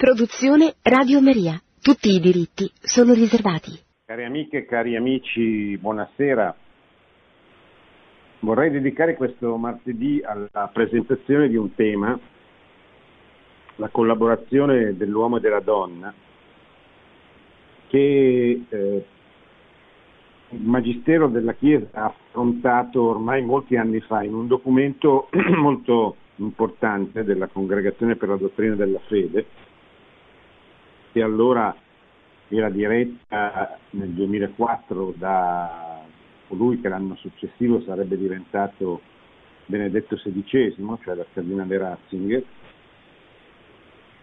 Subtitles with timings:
[0.00, 1.60] Produzione Radio Maria.
[1.78, 3.78] Tutti i diritti sono riservati.
[4.06, 6.56] Cari amiche cari amici, buonasera.
[8.38, 12.18] Vorrei dedicare questo martedì alla presentazione di un tema,
[13.76, 16.14] la collaborazione dell'uomo e della donna,
[17.88, 19.04] che eh,
[20.48, 25.28] il Magistero della Chiesa ha affrontato ormai molti anni fa in un documento
[25.60, 29.68] molto importante della Congregazione per la Dottrina della Fede,
[31.12, 31.74] che allora
[32.48, 36.02] era diretta nel 2004 da
[36.48, 39.00] colui che l'anno successivo sarebbe diventato
[39.66, 42.44] Benedetto XVI, cioè da Cardinale Ratzinger,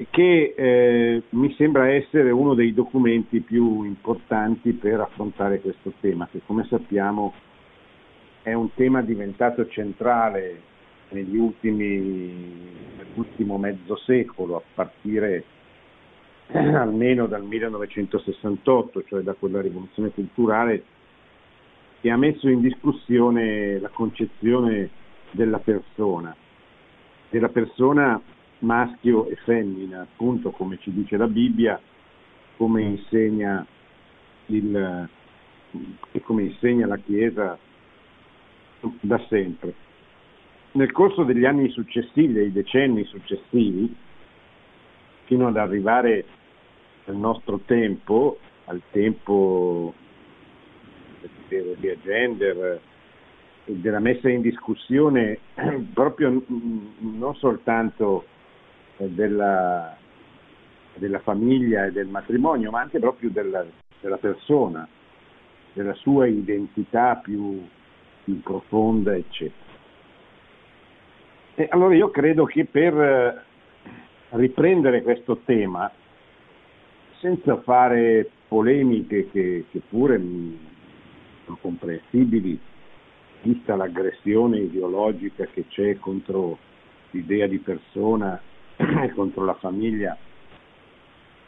[0.10, 6.42] che eh, mi sembra essere uno dei documenti più importanti per affrontare questo tema, che
[6.46, 7.34] come sappiamo
[8.44, 10.62] è un tema diventato centrale
[11.10, 12.66] negli ultimi,
[12.98, 15.44] nell'ultimo mezzo secolo, a partire
[16.52, 20.84] almeno dal 1968, cioè da quella rivoluzione culturale
[22.00, 24.90] che ha messo in discussione la concezione
[25.32, 26.36] della persona,
[27.30, 28.22] della persona
[28.60, 31.80] maschio e femmina, appunto come ci dice la Bibbia,
[32.56, 33.66] come insegna,
[34.48, 35.10] il,
[36.22, 37.58] come insegna la Chiesa
[39.02, 39.74] da sempre.
[40.74, 43.96] Nel corso degli anni successivi, dei decenni successivi,
[45.26, 46.26] fino ad arrivare
[47.08, 49.94] al nostro tempo, al tempo
[51.48, 52.82] dell'idea gender,
[53.66, 55.40] della messa in discussione
[55.94, 56.44] proprio
[57.00, 58.26] non soltanto
[58.98, 59.96] della,
[60.96, 63.66] della famiglia e del matrimonio, ma anche proprio della,
[64.02, 64.88] della persona,
[65.74, 67.66] della sua identità più,
[68.24, 69.66] più profonda, eccetera.
[71.56, 73.46] E allora io credo che per
[74.30, 75.92] riprendere questo tema,
[77.20, 80.20] senza fare polemiche che, che pure
[81.46, 82.60] sono comprensibili,
[83.42, 86.58] vista l'aggressione ideologica che c'è contro
[87.12, 88.40] l'idea di persona
[88.76, 90.18] e contro la famiglia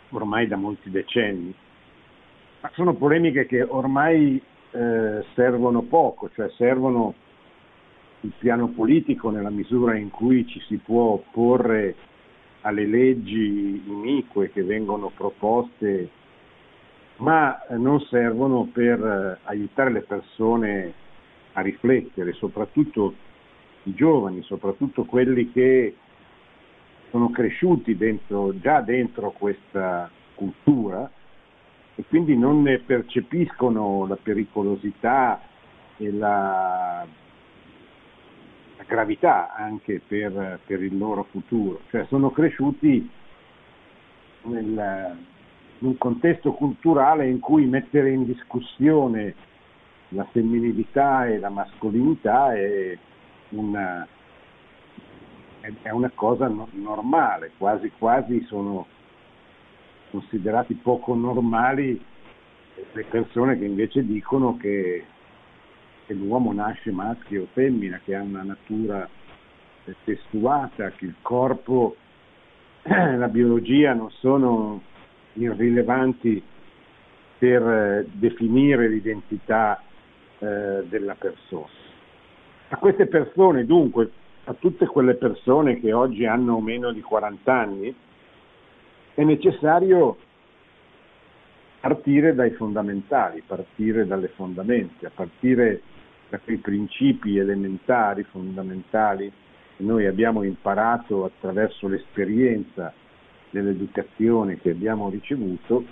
[0.10, 1.54] ormai da molti decenni,
[2.62, 4.42] ma sono polemiche che ormai
[4.72, 7.14] eh, servono poco, cioè servono
[8.22, 11.96] il piano politico nella misura in cui ci si può opporre
[12.62, 16.10] alle leggi inique che vengono proposte,
[17.18, 20.94] ma non servono per eh, aiutare le persone
[21.54, 23.14] a riflettere, soprattutto
[23.84, 25.96] i giovani, soprattutto quelli che
[27.10, 31.10] sono cresciuti dentro, già dentro questa cultura
[31.96, 35.42] e quindi non ne percepiscono la pericolosità
[35.98, 37.06] e la
[38.86, 43.10] gravità anche per, per, il loro futuro, cioè sono cresciuti
[44.44, 45.18] nel,
[45.80, 49.36] in un contesto culturale in cui mettere in discussione
[50.10, 52.98] la femminilità e la mascolinità è
[53.50, 54.08] una,
[55.82, 58.88] è una cosa normale, quasi quasi sono
[60.10, 62.04] considerati poco normali
[62.94, 65.06] le persone che invece dicono che,
[66.10, 69.08] che l'uomo nasce maschio o femmina, che ha una natura
[70.04, 71.98] testuata, che il corpo
[72.82, 74.82] e la biologia non sono
[75.34, 76.42] irrilevanti
[77.38, 79.84] per eh, definire l'identità
[80.40, 81.68] eh, della persona.
[82.70, 84.10] A queste persone dunque
[84.46, 87.96] a tutte quelle persone che oggi hanno meno di 40 anni,
[89.14, 90.18] è necessario
[91.80, 95.82] partire dai fondamentali, partire dalle fondamenta, partire
[96.30, 99.32] da quei principi elementari, fondamentali,
[99.76, 102.94] che noi abbiamo imparato attraverso l'esperienza
[103.50, 105.84] dell'educazione che abbiamo ricevuto,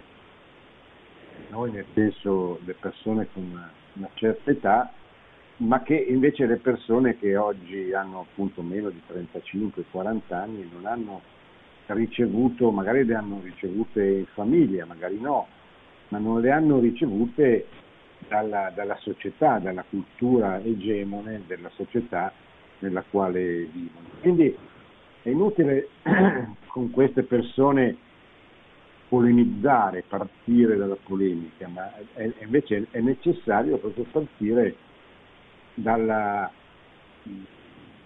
[1.50, 4.92] noi nel senso le persone con una, una certa età,
[5.58, 11.22] ma che invece le persone che oggi hanno appunto meno di 35-40 anni non hanno
[11.88, 15.48] ricevuto, magari le hanno ricevute in famiglia, magari no,
[16.10, 17.66] ma non le hanno ricevute
[18.28, 22.32] dalla, dalla società, dalla cultura egemone della società
[22.80, 24.08] nella quale vivono.
[24.22, 24.56] Quindi
[25.22, 25.90] è inutile
[26.68, 27.98] con queste persone
[29.08, 34.76] polemizzare, partire dalla polemica, ma è, invece è necessario proprio partire
[35.74, 36.52] dalla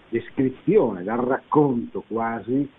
[0.09, 2.69] descrizione, dal racconto quasi,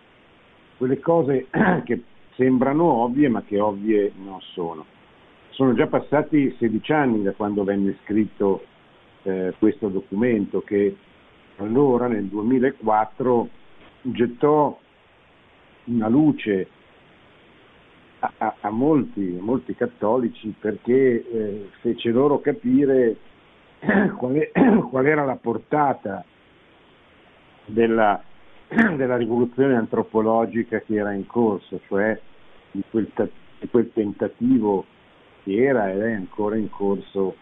[0.77, 1.49] quelle cose
[1.85, 2.03] che
[2.35, 4.85] sembrano ovvie ma che ovvie non sono.
[5.53, 8.65] Sono già passati 16 anni da quando venne scritto
[9.25, 10.97] eh, questo documento che
[11.57, 13.49] allora nel 2004
[14.01, 14.79] gettò
[15.85, 16.69] una luce
[18.21, 23.17] a, a, molti, molti, cattolici perché eh, fece loro capire
[24.17, 24.51] qual, è,
[24.89, 26.25] qual, era la portata
[27.67, 28.23] della,
[28.97, 32.19] della, rivoluzione antropologica che era in corso, cioè
[32.71, 33.11] di quel,
[33.61, 34.87] di quel tentativo
[35.45, 37.37] era ed è ancora in corso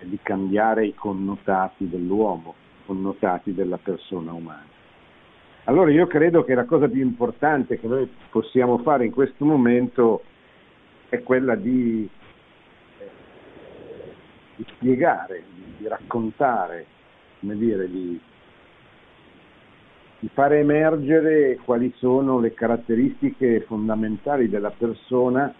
[0.00, 4.78] di cambiare i connotati dell'uomo, i connotati della persona umana.
[5.64, 10.22] Allora io credo che la cosa più importante che noi possiamo fare in questo momento
[11.08, 12.08] è quella di,
[12.98, 13.08] eh,
[14.56, 16.86] di spiegare, di, di raccontare,
[17.40, 18.20] come dire, di,
[20.18, 25.54] di fare emergere quali sono le caratteristiche fondamentali della persona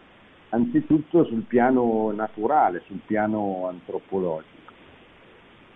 [0.51, 4.59] anzitutto sul piano naturale, sul piano antropologico.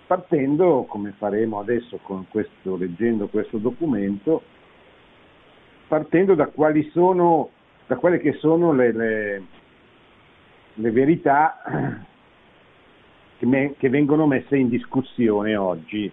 [0.07, 1.99] Partendo, come faremo adesso
[2.29, 4.43] questo, leggendo questo documento,
[5.89, 7.51] partendo da quali sono,
[7.87, 9.43] da quelle che sono le, le,
[10.75, 11.63] le verità
[13.39, 16.11] che, me, che, vengono messe in discussione oggi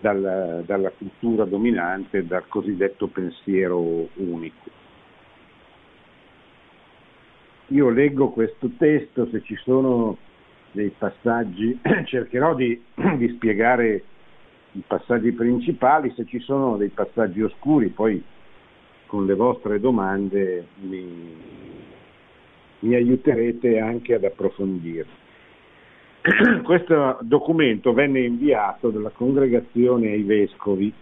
[0.00, 4.82] dal, dalla cultura dominante, dal cosiddetto pensiero unico.
[7.68, 10.18] Io leggo questo testo, se ci sono
[10.72, 12.80] dei passaggi, cercherò di,
[13.16, 14.02] di spiegare
[14.72, 18.22] i passaggi principali, se ci sono dei passaggi oscuri, poi
[19.06, 21.36] con le vostre domande mi,
[22.80, 25.06] mi aiuterete anche ad approfondire.
[26.64, 30.92] Questo documento venne inviato dalla congregazione ai vescovi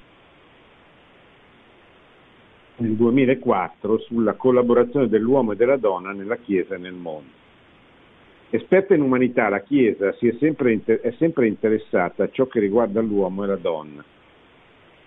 [2.83, 7.41] nel 2004 sulla collaborazione dell'uomo e della donna nella Chiesa e nel mondo.
[8.51, 13.01] Esperta in umanità, la Chiesa è sempre, inter- è sempre interessata a ciò che riguarda
[13.01, 14.05] l'uomo e la donna.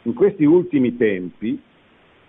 [0.03, 1.61] In questi ultimi tempi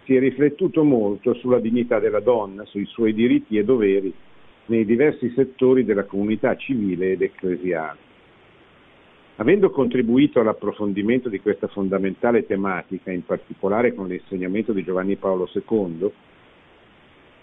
[0.04, 4.12] si è riflettuto molto sulla dignità della donna, sui suoi diritti e doveri
[4.66, 8.05] nei diversi settori della comunità civile ed ecclesiale.
[9.38, 16.10] Avendo contribuito all'approfondimento di questa fondamentale tematica, in particolare con l'insegnamento di Giovanni Paolo II,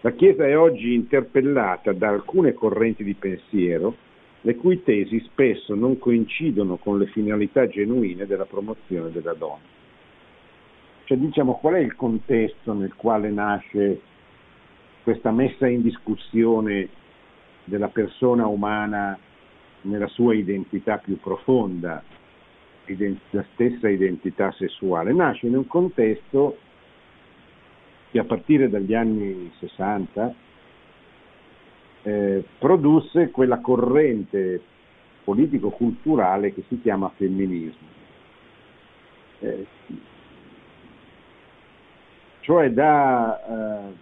[0.01, 3.95] la Chiesa è oggi interpellata da alcune correnti di pensiero
[4.41, 9.61] le cui tesi spesso non coincidono con le finalità genuine della promozione della donna.
[11.03, 14.01] Cioè diciamo qual è il contesto nel quale nasce
[15.03, 16.89] questa messa in discussione
[17.65, 19.17] della persona umana
[19.83, 22.03] nella sua identità più profonda,
[23.29, 25.13] la stessa identità sessuale.
[25.13, 26.57] Nasce in un contesto
[28.11, 30.35] che a partire dagli anni 60
[32.03, 34.61] eh, produsse quella corrente
[35.23, 37.87] politico-culturale che si chiama femminismo.
[39.39, 39.65] Eh,
[42.41, 43.93] cioè da, eh,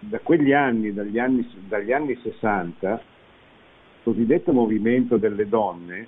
[0.00, 3.02] da, quegli anni, dagli anni, dagli anni 60,
[4.04, 6.06] cosiddetto movimento delle donne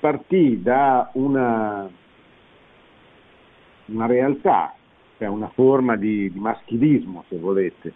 [0.00, 1.88] partì da una,
[3.86, 4.74] una realtà,
[5.16, 7.92] cioè una forma di, di, maschilismo, se volete,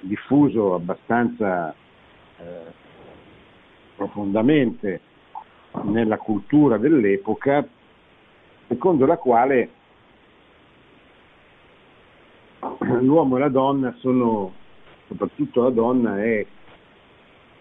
[0.00, 1.74] diffuso abbastanza
[2.38, 2.72] eh,
[3.96, 5.00] profondamente
[5.82, 7.68] nella cultura dell'epoca,
[8.68, 9.70] secondo la quale
[13.00, 14.54] l'uomo e la donna sono,
[15.06, 16.46] soprattutto la donna è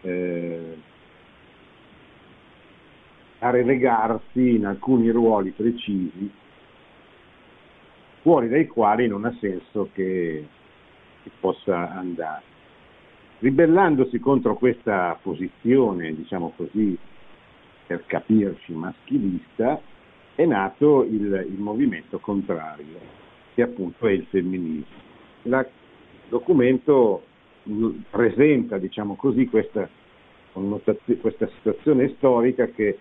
[0.05, 0.77] eh,
[3.39, 6.31] a relegarsi in alcuni ruoli precisi
[8.21, 10.47] fuori dai quali non ha senso che,
[11.21, 12.41] che possa andare.
[13.37, 16.97] Ribellandosi contro questa posizione, diciamo così,
[17.85, 19.79] per capirci maschilista,
[20.33, 22.99] è nato il, il movimento contrario,
[23.53, 25.03] che appunto è il femminismo.
[25.43, 25.67] Il
[26.29, 27.21] documento
[28.09, 29.89] presenta diciamo così, questa,
[30.51, 32.97] questa situazione storica che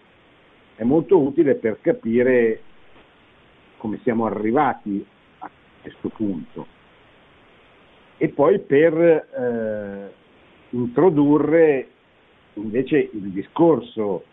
[0.77, 2.61] è molto utile per capire
[3.77, 5.05] come siamo arrivati
[5.39, 5.51] a
[5.83, 6.67] questo punto.
[8.17, 10.13] E poi per eh,
[10.71, 11.89] introdurre
[12.55, 14.25] invece il discorso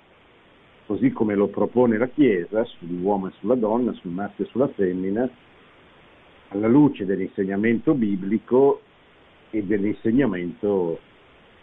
[0.85, 5.29] così come lo propone la Chiesa sull'uomo e sulla donna, sul maschio e sulla femmina,
[6.49, 8.81] alla luce dell'insegnamento biblico
[9.51, 10.99] e dell'insegnamento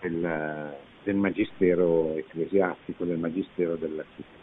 [0.01, 4.37] del, del magistero ecclesiastico, del magistero della città.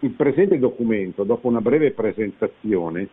[0.00, 3.08] Il presente documento, dopo una breve presentazione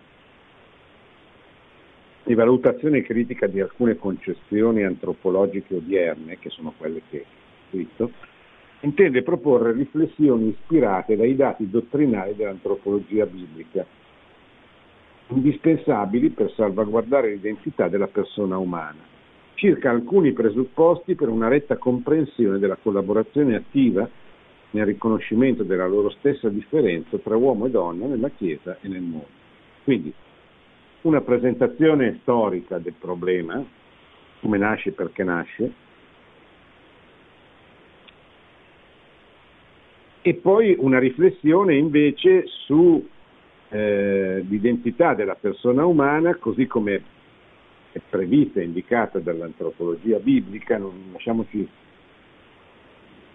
[2.24, 8.12] e valutazione critica di alcune concezioni antropologiche odierne, che sono quelle che ho scritto,
[8.82, 13.86] intende proporre riflessioni ispirate dai dati dottrinali dell'antropologia biblica
[15.32, 19.00] indispensabili per salvaguardare l'identità della persona umana,
[19.56, 24.08] circa alcuni presupposti per una retta comprensione della collaborazione attiva
[24.72, 29.28] nel riconoscimento della loro stessa differenza tra uomo e donna nella Chiesa e nel mondo.
[29.84, 30.14] Quindi
[31.02, 33.64] una presentazione storica del problema,
[34.40, 35.72] come nasce e perché nasce,
[40.22, 43.20] e poi una riflessione invece sull'identità
[43.72, 44.46] eh,
[45.16, 47.02] della persona umana, così come
[47.92, 51.16] è prevista e indicata dall'antropologia biblica, non,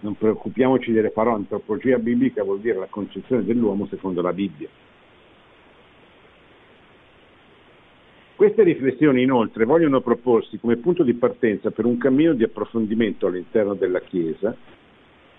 [0.00, 4.68] non preoccupiamoci delle parole, antropologia biblica vuol dire la concezione dell'uomo secondo la Bibbia.
[8.36, 13.72] Queste riflessioni inoltre vogliono proporsi come punto di partenza per un cammino di approfondimento all'interno
[13.72, 14.54] della Chiesa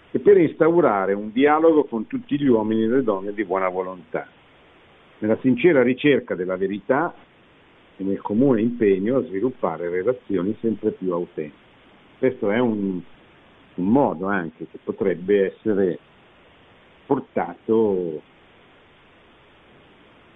[0.10, 4.28] e per instaurare un dialogo con tutti gli uomini e le donne di buona volontà,
[5.20, 7.14] nella sincera ricerca della verità
[7.98, 11.66] e nel comune impegno a sviluppare relazioni sempre più autentiche.
[12.20, 13.02] Questo è un,
[13.76, 16.00] un modo anche che potrebbe essere
[17.06, 18.22] portato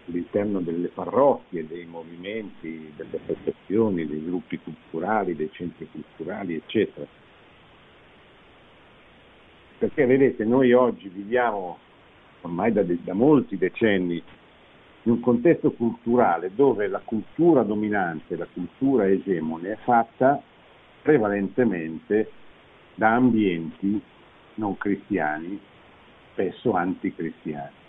[0.07, 7.05] all'interno delle parrocchie, dei movimenti, delle associazioni, dei gruppi culturali, dei centri culturali, eccetera.
[9.77, 11.77] Perché vedete, noi oggi viviamo
[12.41, 14.21] ormai da, da molti decenni
[15.03, 20.41] in un contesto culturale dove la cultura dominante, la cultura egemone è fatta
[21.01, 22.31] prevalentemente
[22.93, 24.00] da ambienti
[24.55, 25.60] non cristiani,
[26.31, 27.79] spesso anticristiani.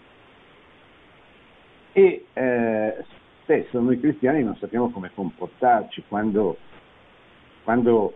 [1.93, 3.05] E eh,
[3.43, 6.57] spesso noi cristiani non sappiamo come comportarci quando,
[7.65, 8.15] quando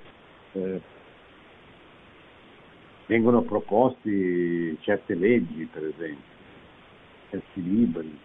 [0.52, 0.80] eh,
[3.06, 6.34] vengono proposti certe leggi, per esempio,
[7.28, 8.18] certi libri,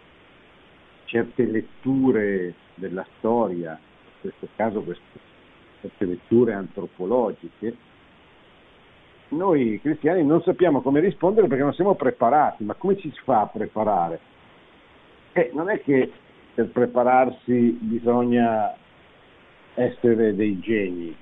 [1.12, 5.20] certe letture della storia, in questo caso queste,
[5.82, 7.76] queste letture antropologiche,
[9.30, 13.42] noi cristiani non sappiamo come rispondere perché non siamo preparati, ma come ci si fa
[13.42, 14.20] a preparare?
[15.34, 16.10] Eh, non è che
[16.54, 18.74] per prepararsi bisogna
[19.74, 21.14] essere dei geni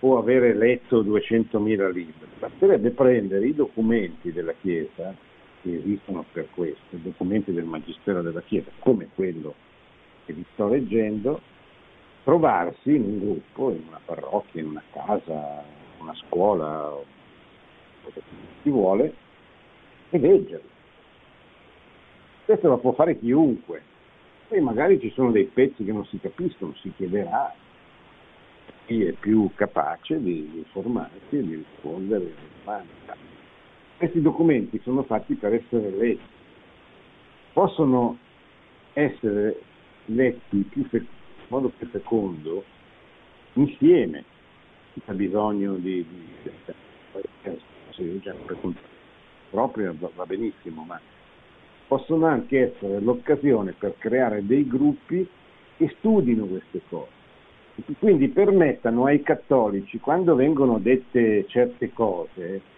[0.00, 5.14] o avere letto 200.000 libri, basterebbe prendere i documenti della Chiesa
[5.62, 9.54] che esistono per questo, documenti del Magistero della Chiesa, come quello
[10.24, 11.40] che vi sto leggendo,
[12.24, 15.64] trovarsi in un gruppo, in una parrocchia, in una casa,
[15.98, 17.04] una scuola, o
[18.12, 18.22] che
[18.62, 19.14] si vuole,
[20.10, 20.70] e leggerlo.
[22.44, 23.82] Questo lo può fare chiunque.
[24.48, 27.54] Poi magari ci sono dei pezzi che non si capiscono, si chiederà
[28.86, 33.31] chi è più capace di informarsi e di rispondere alle domande.
[34.02, 36.18] Questi documenti sono fatti per essere letti,
[37.52, 38.18] possono
[38.94, 39.60] essere
[40.06, 41.04] letti fe- in
[41.46, 42.64] modo più fecondo
[43.52, 44.24] insieme,
[44.92, 46.50] senza bisogno di, di,
[47.94, 48.74] di, di
[49.50, 51.00] proprio va benissimo, ma
[51.86, 55.24] possono anche essere l'occasione per creare dei gruppi
[55.76, 57.10] che studino queste cose.
[58.00, 62.71] Quindi permettano ai cattolici, quando vengono dette certe cose,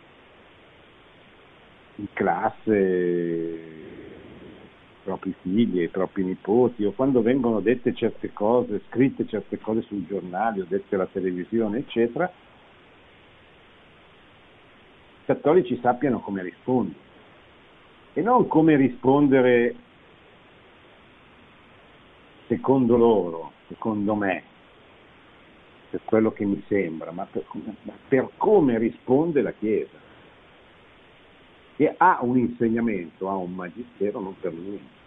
[1.97, 3.83] in classe
[5.05, 10.07] propri figli, i propri nipoti, o quando vengono dette certe cose, scritte certe cose sui
[10.07, 12.25] giornali o dette alla televisione, eccetera,
[15.21, 17.03] i cattolici sappiano come rispondere.
[18.15, 19.75] E non come rispondere
[22.47, 24.43] secondo loro, secondo me,
[25.91, 27.45] per quello che mi sembra, ma per,
[27.83, 30.04] ma per come risponde la Chiesa
[31.77, 35.03] che ha un insegnamento, ha un magistero non per niente,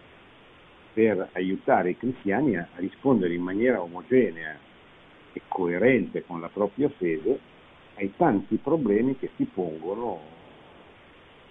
[0.93, 4.57] per aiutare i cristiani a rispondere in maniera omogenea
[5.33, 7.39] e coerente con la propria fede
[7.95, 10.21] ai tanti problemi che si pongono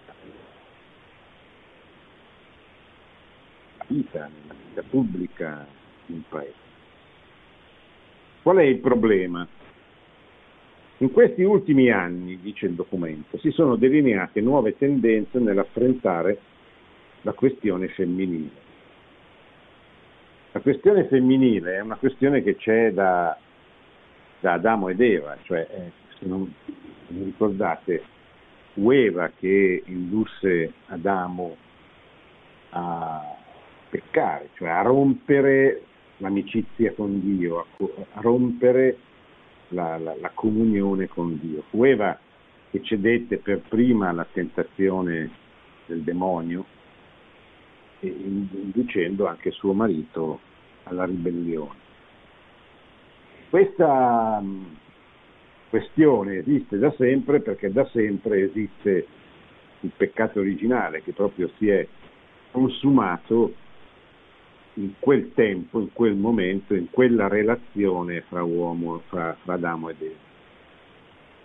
[0.07, 0.25] nella
[3.87, 5.67] vita, nella vita pubblica
[6.07, 6.65] di un paese.
[8.43, 9.47] Qual è il problema?
[10.99, 16.39] In questi ultimi anni, dice il documento, si sono delineate nuove tendenze nell'affrontare
[17.21, 18.65] la questione femminile.
[20.53, 23.37] La questione femminile è una questione che c'è da,
[24.41, 26.51] da Adamo ed Eva, cioè eh, se non
[27.09, 28.03] vi ricordate,
[28.73, 31.57] fu Eva che indusse Adamo
[32.71, 33.37] a
[33.91, 35.83] peccare, cioè a rompere
[36.19, 37.67] l'amicizia con Dio, a,
[38.15, 38.97] a rompere
[39.69, 41.65] la, la, la comunione con Dio.
[41.71, 42.19] Fu Eva
[42.71, 45.31] che cedette per prima alla tentazione
[45.87, 46.65] del demonio
[48.01, 50.41] inducendo anche suo marito
[50.85, 51.85] alla ribellione.
[53.49, 54.43] Questa
[55.69, 59.07] questione esiste da sempre perché da sempre esiste
[59.81, 61.87] il peccato originale che proprio si è
[62.51, 63.55] consumato
[64.77, 70.03] in quel tempo, in quel momento, in quella relazione fra uomo, fra, fra Adamo ed
[70.03, 70.15] Eva.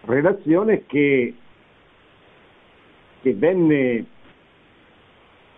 [0.02, 1.34] Relazione che,
[3.22, 4.06] che venne,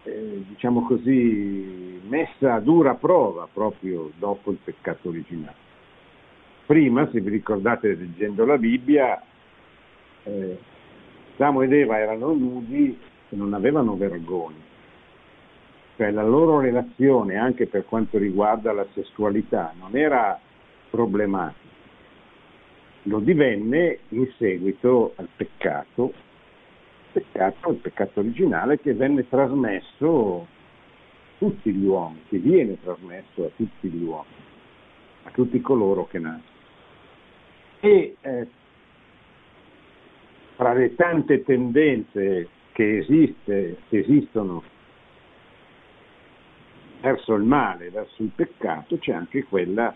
[0.04, 5.62] eh, diciamo così, messa a dura prova proprio dopo il peccato originale.
[6.66, 9.22] Prima, se vi ricordate leggendo la Bibbia,
[10.24, 10.58] eh,
[11.36, 12.98] Adamo ed Eva erano nudi
[13.30, 14.72] e non avevano vergogna
[15.96, 20.40] cioè la loro relazione anche per quanto riguarda la sessualità non era
[20.90, 21.62] problematica,
[23.04, 26.14] lo divenne in seguito al peccato,
[27.12, 30.46] peccato, il peccato originale che venne trasmesso a
[31.38, 34.36] tutti gli uomini, che viene trasmesso a tutti gli uomini,
[35.24, 36.52] a tutti coloro che nascono.
[37.82, 38.48] E eh,
[40.56, 44.64] fra le tante tendenze che, esiste, che esistono
[47.04, 49.94] verso il male, verso il peccato, c'è anche quella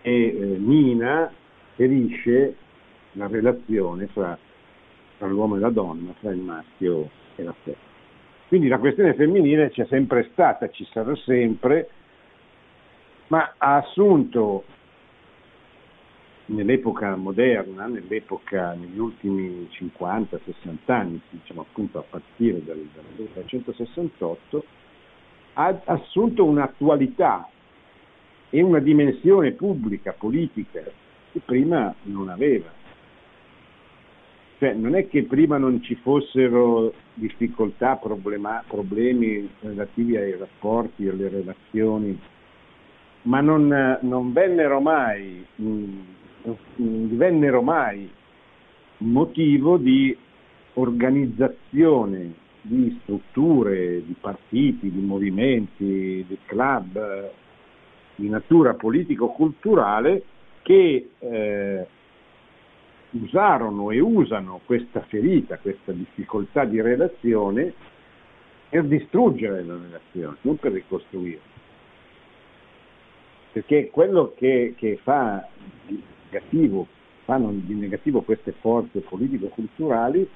[0.00, 1.30] che eh, mina,
[1.74, 2.56] ferisce
[3.12, 4.36] la relazione fra,
[5.18, 7.86] fra, l'uomo e la donna, fra il maschio e la femmina.
[8.48, 11.90] Quindi la questione femminile c'è sempre stata, ci sarà sempre,
[13.26, 14.64] ma ha assunto
[16.46, 24.64] nell'epoca moderna, nell'epoca, negli ultimi 50-60 anni, diciamo appunto a partire dal 1968,
[25.60, 27.48] ha assunto un'attualità
[28.48, 30.80] e una dimensione pubblica, politica,
[31.32, 32.70] che prima non aveva.
[34.58, 41.28] Cioè, non è che prima non ci fossero difficoltà, problema, problemi relativi ai rapporti, alle
[41.28, 42.18] relazioni,
[43.22, 45.44] ma non, non vennero mai,
[46.76, 48.08] divennero mai
[48.98, 50.16] motivo di
[50.74, 57.30] organizzazione di strutture, di partiti, di movimenti, di club
[58.18, 60.22] di natura politico-culturale
[60.62, 61.86] che eh,
[63.10, 67.72] usarono e usano questa ferita, questa difficoltà di relazione
[68.68, 71.56] per distruggere la relazione, non per ricostruirla.
[73.52, 75.48] Perché quello che, che fa
[75.86, 76.86] di negativo,
[77.24, 80.28] fanno di negativo queste forze politico-culturali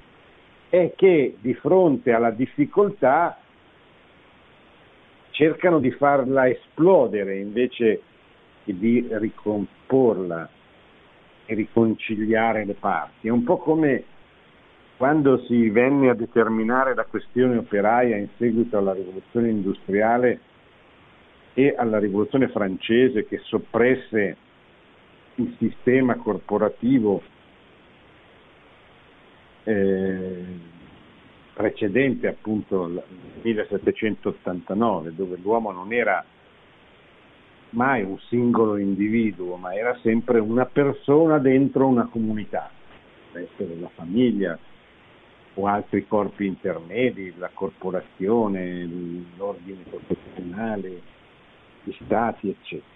[0.73, 3.37] è che di fronte alla difficoltà
[5.29, 8.01] cercano di farla esplodere invece
[8.65, 10.49] che di ricomporla
[11.45, 13.29] e riconciliare le parti.
[13.29, 14.05] È un po' come
[14.97, 20.41] quando si venne a determinare la questione operaia in seguito alla rivoluzione industriale
[21.53, 24.37] e alla rivoluzione francese che soppresse
[25.35, 27.21] il sistema corporativo
[29.65, 30.45] eh,
[31.53, 33.03] precedente appunto il
[33.43, 36.25] 1789, dove l'uomo non era
[37.71, 42.71] mai un singolo individuo, ma era sempre una persona dentro una comunità,
[43.33, 44.59] essere la famiglia
[45.55, 48.87] o altri corpi intermedi, la corporazione,
[49.37, 51.01] l'ordine professionale,
[51.85, 52.91] gli stati, eccetera.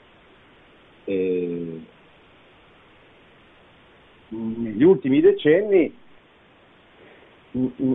[1.05, 1.81] E
[4.29, 5.95] negli ultimi decenni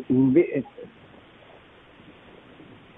[0.08, 0.63] Inve-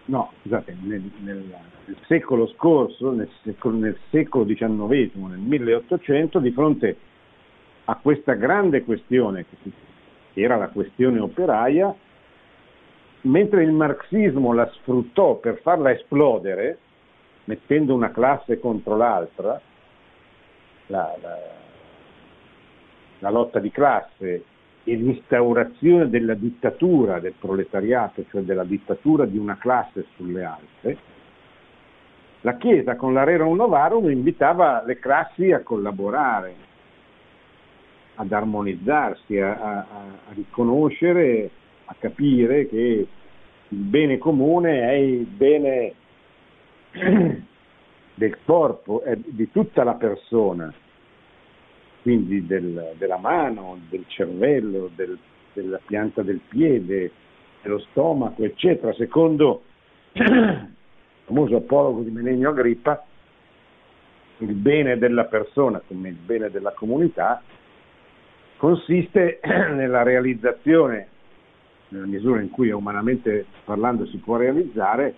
[0.05, 1.43] no, scusate, nel, nel,
[1.85, 6.97] nel, secolo scorso, nel secolo, nel secolo XIX, nel 1800, di fronte
[7.85, 11.93] a questa grande questione, che era la questione operaia,
[13.21, 16.77] mentre il marxismo la sfruttò per farla esplodere,
[17.45, 19.59] mettendo una classe contro l'altra,
[20.87, 21.39] la, la,
[23.19, 24.45] la lotta di classe
[24.83, 30.97] e l'instaurazione della dittatura del proletariato, cioè della dittatura di una classe sulle altre,
[32.41, 36.53] la Chiesa con la Rerum Novarum invitava le classi a collaborare,
[38.15, 41.49] ad armonizzarsi, a, a, a riconoscere,
[41.85, 43.07] a capire che
[43.69, 45.93] il bene comune è il bene
[48.13, 50.71] del corpo, è di tutta la persona,
[52.03, 55.17] quindi del, della mano, del cervello, del,
[55.53, 57.11] della pianta del piede,
[57.61, 59.63] dello stomaco, eccetera, secondo
[60.11, 60.69] il
[61.23, 63.03] famoso apologo di Melenio Agrippa,
[64.39, 67.41] il bene della persona come il bene della comunità
[68.57, 69.39] consiste
[69.71, 71.07] nella realizzazione,
[71.87, 75.15] nella misura in cui umanamente parlando si può realizzare,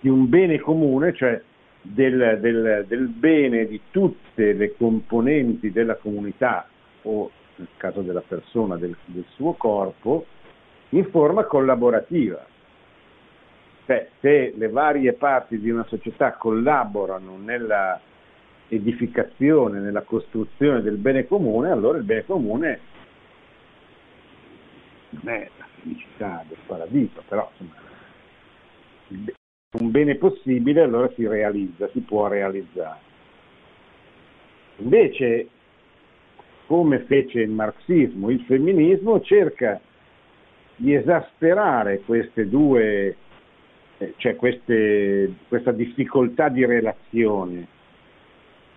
[0.00, 1.40] di un bene comune, cioè
[1.82, 6.66] del, del, del, bene di tutte le componenti della comunità
[7.02, 10.26] o nel caso della persona del, del suo corpo
[10.90, 12.44] in forma collaborativa.
[13.86, 18.00] Cioè, se le varie parti di una società collaborano nella
[18.68, 22.80] edificazione, nella costruzione del bene comune, allora il bene comune
[25.10, 27.86] non è la felicità del paradiso, però insomma,
[29.72, 33.00] un bene possibile allora si realizza, si può realizzare.
[34.76, 35.48] Invece,
[36.66, 39.78] come fece il marxismo, il femminismo cerca
[40.76, 43.16] di esasperare queste due,
[43.98, 47.66] eh, cioè queste, questa difficoltà di relazione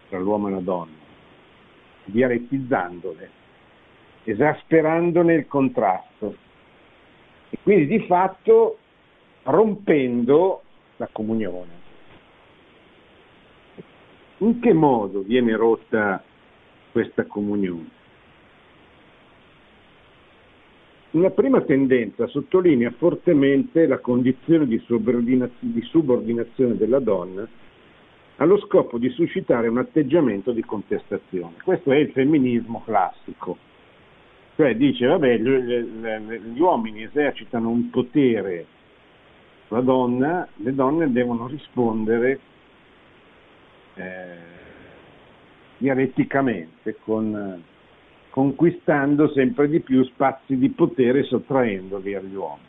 [0.10, 0.98] tra l'uomo e la donna,
[2.04, 3.30] dialettizzandole,
[4.26, 6.36] esasperandone il contrasto
[7.50, 8.78] e quindi di fatto
[9.44, 10.64] rompendo
[11.02, 11.90] la comunione.
[14.38, 16.24] In che modo viene rotta
[16.92, 18.00] questa comunione?
[21.12, 24.82] Una prima tendenza sottolinea fortemente la condizione di,
[25.60, 27.48] di subordinazione della donna
[28.38, 31.56] allo scopo di suscitare un atteggiamento di contestazione.
[31.64, 33.58] Questo è il femminismo classico,
[34.56, 38.66] cioè dice vabbè gli, uomini esercitano un potere
[39.72, 42.40] la donna, le donne devono rispondere
[43.96, 44.36] eh,
[45.78, 47.64] dialetticamente, con,
[48.30, 52.68] conquistando sempre di più spazi di potere sottraendoli agli uomini.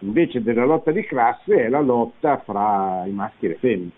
[0.00, 3.90] Invece della lotta di classe è la lotta fra i maschi e le femmine.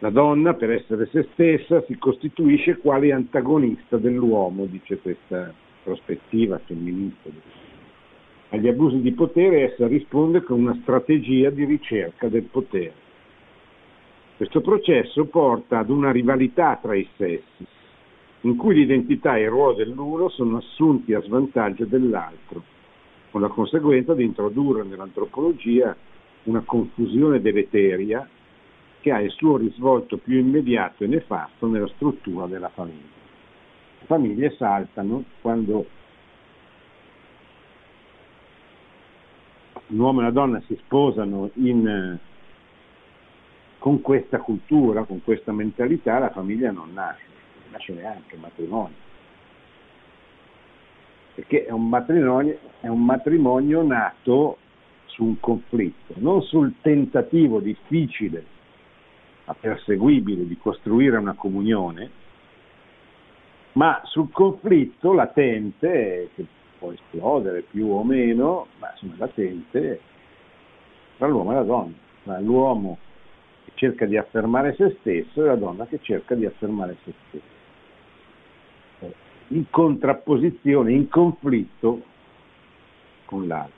[0.00, 5.52] La donna, per essere se stessa, si costituisce quale antagonista dell'uomo, dice questa
[5.84, 7.30] prospettiva femminista
[8.50, 13.06] agli abusi di potere essa risponde con una strategia di ricerca del potere.
[14.36, 17.66] Questo processo porta ad una rivalità tra i sessi,
[18.42, 22.62] in cui l'identità e il ruolo dell'uno sono assunti a svantaggio dell'altro,
[23.30, 25.94] con la conseguenza di introdurre nell'antropologia
[26.44, 28.26] una confusione deleteria
[29.00, 33.16] che ha il suo risvolto più immediato e nefasto nella struttura della famiglia.
[34.00, 35.86] Le famiglie saltano quando
[39.88, 42.18] un uomo e una donna si sposano in,
[43.78, 47.24] con questa cultura, con questa mentalità, la famiglia non nasce,
[47.62, 49.06] non nasce neanche il matrimonio.
[51.34, 54.58] Perché è un matrimonio, è un matrimonio nato
[55.06, 58.44] su un conflitto, non sul tentativo difficile,
[59.44, 62.10] ma perseguibile di costruire una comunione,
[63.72, 66.46] ma sul conflitto latente che
[66.78, 70.00] può esplodere più o meno, ma insomma latente,
[71.16, 72.98] tra l'uomo e la donna, tra l'uomo
[73.64, 77.44] che cerca di affermare se stesso e la donna che cerca di affermare se stesso.
[79.00, 79.14] Eh,
[79.48, 82.02] in contrapposizione, in conflitto
[83.24, 83.76] con l'altro.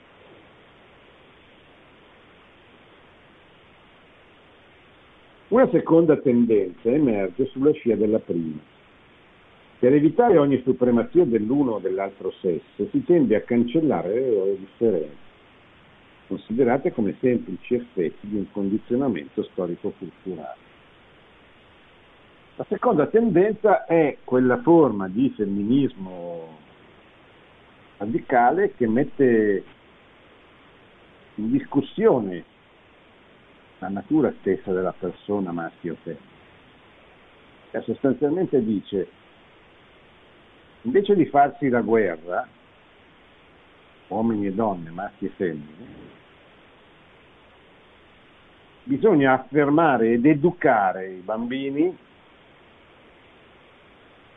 [5.49, 8.70] Una seconda tendenza emerge sulla scia della prima
[9.81, 15.17] per evitare ogni supremazia dell'uno o dell'altro sesso si tende a cancellare le loro differenze,
[16.29, 20.69] considerate come semplici effetti di un condizionamento storico-culturale.
[22.57, 26.59] La seconda tendenza è quella forma di femminismo
[27.97, 29.65] radicale che mette
[31.37, 32.45] in discussione
[33.79, 36.29] la natura stessa della persona maschio o femmina.
[37.71, 39.09] Cioè sostanzialmente dice
[40.83, 42.47] invece di farsi la guerra,
[44.09, 46.09] uomini e donne, maschi e femmine,
[48.85, 51.97] bisogna affermare ed educare i bambini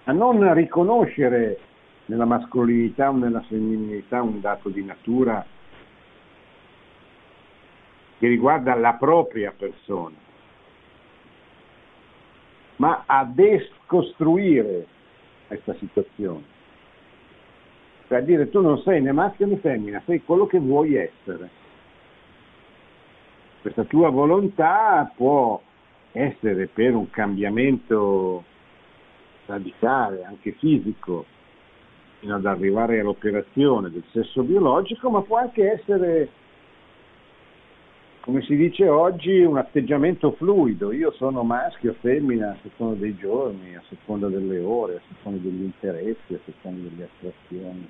[0.05, 1.59] a non riconoscere
[2.05, 5.45] nella mascolinità o nella femminilità un dato di natura
[8.19, 10.15] che riguarda la propria persona,
[12.75, 14.87] ma a descostruire
[15.59, 16.43] questa situazione.
[18.07, 21.49] Cioè, dire tu non sei né maschio né femmina, sei quello che vuoi essere.
[23.61, 25.61] Questa tua volontà può
[26.11, 28.43] essere per un cambiamento
[29.45, 31.25] radicale, anche fisico,
[32.19, 36.29] fino ad arrivare all'operazione del sesso biologico, ma può anche essere
[38.23, 40.93] come si dice oggi, un atteggiamento fluido.
[40.93, 45.39] Io sono maschio, o femmina a seconda dei giorni, a seconda delle ore, a seconda
[45.41, 47.89] degli interessi, a seconda delle attrazioni.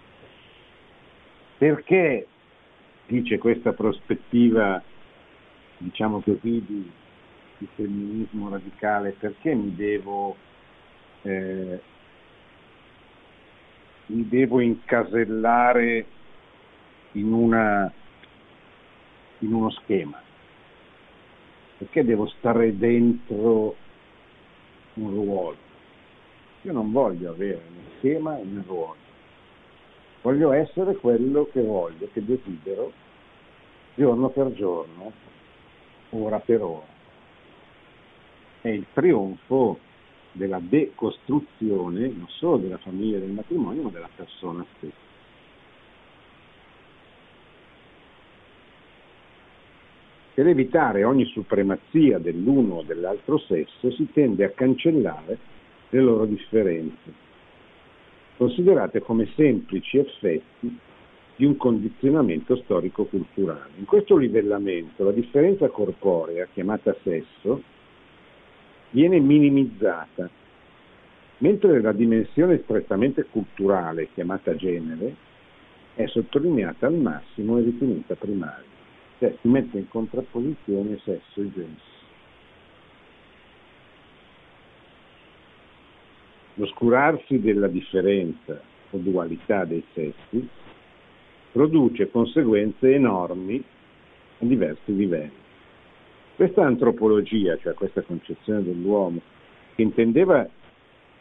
[1.59, 2.27] Perché,
[3.05, 4.81] dice questa prospettiva
[5.77, 6.91] diciamo così, di,
[7.59, 10.35] di femminismo radicale, perché mi devo,
[11.21, 11.79] eh,
[14.07, 16.05] mi devo incasellare
[17.11, 17.93] in, una,
[19.39, 20.22] in uno schema?
[21.83, 23.75] Perché devo stare dentro
[24.93, 25.57] un ruolo?
[26.61, 28.95] Io non voglio avere un schema e un ruolo.
[30.21, 32.89] Voglio essere quello che voglio, che desidero,
[33.95, 35.11] giorno per giorno,
[36.11, 36.87] ora per ora.
[38.61, 39.77] È il trionfo
[40.31, 45.02] della decostruzione non solo della famiglia e del matrimonio, ma della persona stessa.
[50.33, 55.37] Per evitare ogni supremazia dell'uno o dell'altro sesso si tende a cancellare
[55.89, 57.13] le loro differenze,
[58.37, 60.75] considerate come semplici effetti
[61.35, 63.71] di un condizionamento storico-culturale.
[63.77, 67.61] In questo livellamento la differenza corporea, chiamata sesso,
[68.89, 70.27] viene minimizzata,
[71.39, 75.15] mentre la dimensione strettamente culturale, chiamata genere,
[75.93, 78.71] è sottolineata al massimo e ritenuta primaria,
[79.19, 81.91] cioè si mette in contrapposizione sesso e genere.
[86.55, 90.47] L'oscurarsi della differenza o dualità dei sessi
[91.51, 93.63] produce conseguenze enormi
[94.39, 95.41] a diversi livelli.
[96.35, 99.21] Questa antropologia, cioè questa concezione dell'uomo,
[99.75, 100.47] che intendeva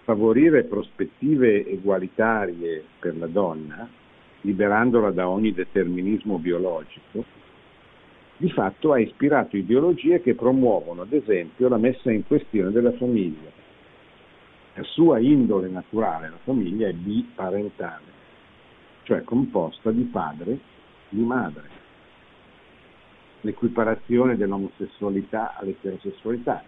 [0.05, 3.89] favorire prospettive egualitarie per la donna,
[4.41, 7.25] liberandola da ogni determinismo biologico,
[8.43, 13.49] di fatto ha ispirato ideologie che promuovono, ad esempio, la messa in questione della famiglia,
[14.75, 18.03] la sua indole naturale, la famiglia, è biparentale,
[19.05, 20.59] cioè composta di padre e
[21.11, 21.81] di madre.
[23.43, 26.65] L'equiparazione dell'omosessualità all'eterosessualità,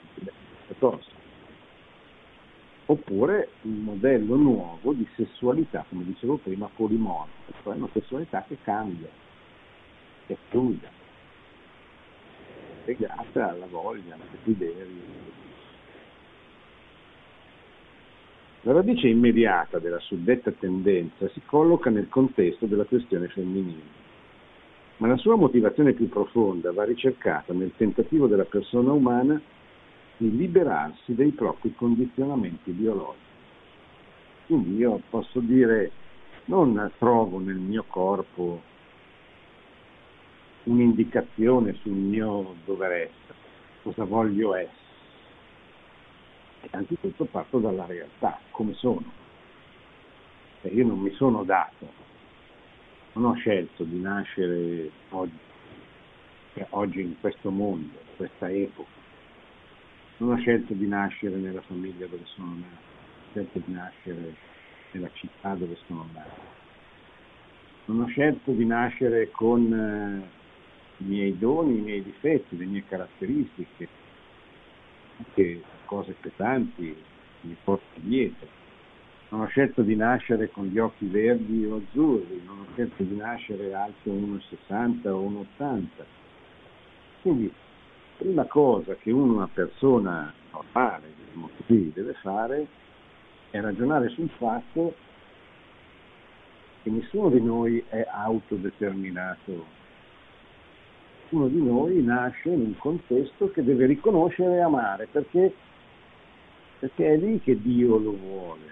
[0.79, 1.23] cosa.
[2.87, 9.09] Oppure un modello nuovo di sessualità, come dicevo prima, polimorfa, cioè una sessualità che cambia,
[10.27, 11.03] che è fluida,
[12.85, 15.23] legata alla voglia, al desiderio,
[18.67, 23.83] La radice immediata della suddetta tendenza si colloca nel contesto della questione femminile,
[24.97, 29.39] ma la sua motivazione più profonda va ricercata nel tentativo della persona umana
[30.17, 33.23] di liberarsi dei propri condizionamenti biologici.
[34.47, 35.91] Quindi io posso dire,
[36.47, 38.63] non trovo nel mio corpo
[40.65, 43.39] un'indicazione sul mio dover essere,
[43.83, 44.83] cosa voglio essere
[46.71, 49.23] anzitutto parto dalla realtà, come sono.
[50.63, 51.93] E io non mi sono dato,
[53.13, 55.39] non ho scelto di nascere oggi,
[56.55, 59.03] cioè oggi in questo mondo, in questa epoca.
[60.17, 64.35] Non ho scelto di nascere nella famiglia dove sono nato, ho scelto di nascere
[64.93, 66.53] nella città dove sono nato.
[67.87, 70.44] Non ho scelto di nascere con eh,
[70.99, 73.89] i miei doni, i miei difetti, le mie caratteristiche,
[75.19, 76.97] anche cose pesanti
[77.43, 78.47] mi porto dietro.
[79.31, 83.17] Non ho scelto di nascere con gli occhi verdi o azzurri, non ho scelto di
[83.17, 85.85] nascere alto 1,60 o 1,80.
[87.23, 87.53] Quindi,
[88.19, 92.67] prima cosa che una persona normale, diciamo così, deve fare
[93.51, 94.95] è ragionare sul fatto
[96.83, 99.65] che nessuno di noi è autodeterminato
[101.25, 105.53] ciascuno di noi nasce in un contesto che deve riconoscere e amare, perché,
[106.79, 108.63] perché è lì che Dio lo vuole,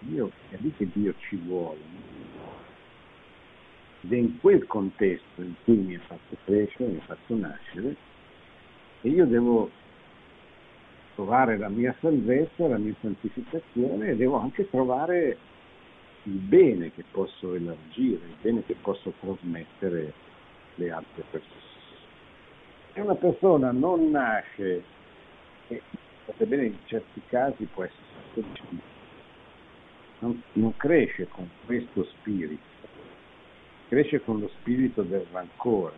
[0.00, 2.06] Dio, è lì che Dio ci vuole.
[4.02, 7.96] Ed è in quel contesto in cui mi ha fatto crescere, mi ha fatto nascere,
[9.00, 9.70] e io devo
[11.14, 15.36] trovare la mia salvezza, la mia santificazione e devo anche trovare
[16.24, 20.12] il bene che posso elargire, il bene che posso trasmettere
[20.76, 21.77] alle altre persone
[22.98, 24.82] se una persona non nasce,
[25.68, 25.82] e
[26.36, 28.46] sebbene in certi casi può essere
[30.18, 32.60] non, non cresce con questo spirito,
[33.88, 35.94] cresce con lo spirito del rancore,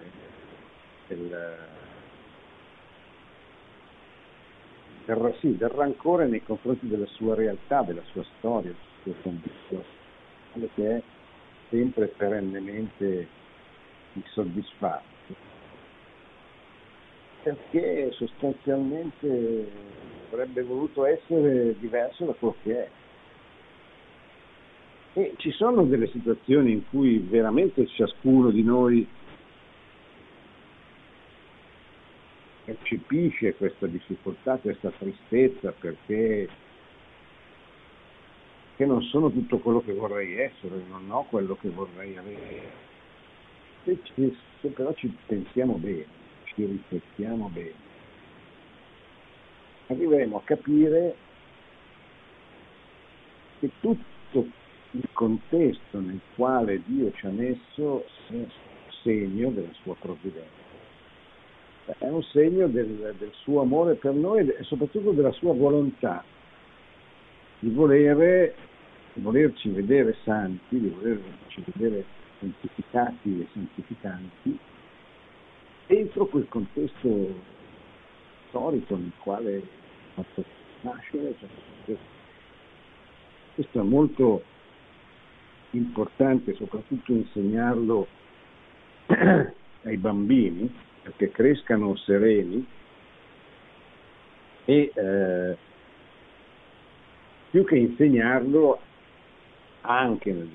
[1.07, 1.57] del,
[5.07, 10.69] del, sì, del rancore nei confronti della sua realtà, della sua storia, della sua condizione,
[10.75, 11.03] che è
[11.71, 13.27] sempre perennemente
[14.13, 15.20] insoddisfatto
[17.43, 19.71] perché sostanzialmente
[20.31, 22.89] avrebbe voluto essere diverso da quello che è.
[25.13, 29.07] E ci sono delle situazioni in cui veramente ciascuno di noi
[32.65, 36.49] percepisce questa difficoltà, questa tristezza perché,
[38.77, 42.89] non sono tutto quello che vorrei essere, non ho quello che vorrei avere.
[43.85, 46.20] Se, ci, se però ci pensiamo bene,
[46.61, 47.73] ci riflettiamo bene,
[49.87, 51.15] arriveremo a capire
[53.59, 54.47] che tutto
[54.93, 58.45] il contesto nel quale Dio ci ha messo è
[59.03, 60.69] segno della sua provvidenza.
[61.99, 66.23] È un segno del, del suo amore per noi e soprattutto della sua volontà
[67.59, 68.55] di volere,
[69.15, 72.05] di volerci vedere santi, di volerci vedere
[72.39, 74.59] santificati e santificanti
[75.91, 77.35] dentro quel contesto
[78.49, 79.61] storico nel quale
[80.15, 80.45] fatto
[80.83, 81.35] nascere.
[81.85, 81.97] Cioè,
[83.55, 84.45] questo è molto
[85.71, 88.07] importante soprattutto insegnarlo
[89.83, 90.73] ai bambini
[91.03, 92.65] perché crescano sereni
[94.67, 95.57] e eh,
[97.51, 98.81] più che insegnarlo
[99.81, 100.51] anche nel,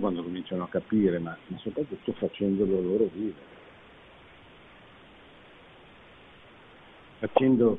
[0.00, 3.52] quando cominciano a capire, ma, ma soprattutto facendolo loro vivere,
[7.22, 7.78] facendo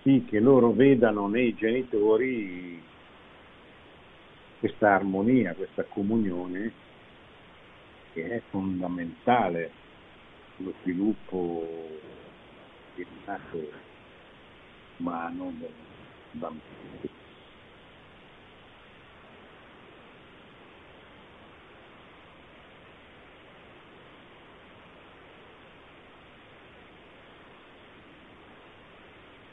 [0.00, 2.82] sì che loro vedano nei genitori
[4.60, 6.72] questa armonia, questa comunione
[8.14, 9.70] che è fondamentale
[10.56, 11.68] lo sviluppo
[12.94, 13.70] del nato
[14.96, 15.70] umano del
[16.32, 17.17] bambino.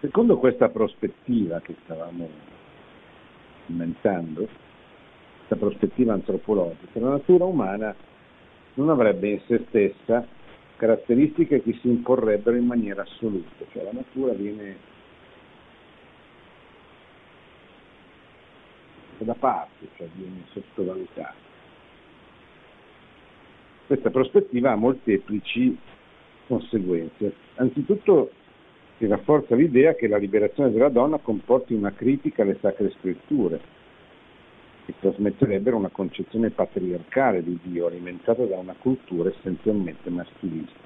[0.05, 2.29] Secondo questa prospettiva che stavamo
[3.65, 4.47] commentando,
[5.37, 7.95] questa prospettiva antropologica, la natura umana
[8.75, 10.23] non avrebbe in se stessa
[10.75, 14.77] caratteristiche che si imporrebbero in maniera assoluta, cioè la natura viene
[19.17, 21.33] da parte, cioè viene sottovalutata.
[23.87, 25.75] Questa prospettiva ha molteplici
[26.45, 27.33] conseguenze.
[27.55, 28.29] Anzitutto
[28.97, 33.60] si rafforza l'idea che la liberazione della donna comporti una critica alle sacre scritture,
[34.86, 40.84] che trasmetterebbero una concezione patriarcale di Dio alimentata da una cultura essenzialmente maschilista.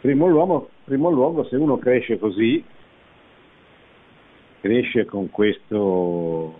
[0.00, 2.62] Primo, luogo, primo luogo, se uno cresce così,
[4.60, 6.54] cresce con questo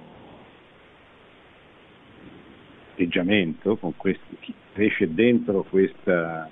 [2.92, 4.36] atteggiamento, con questo,
[4.72, 6.48] cresce dentro questa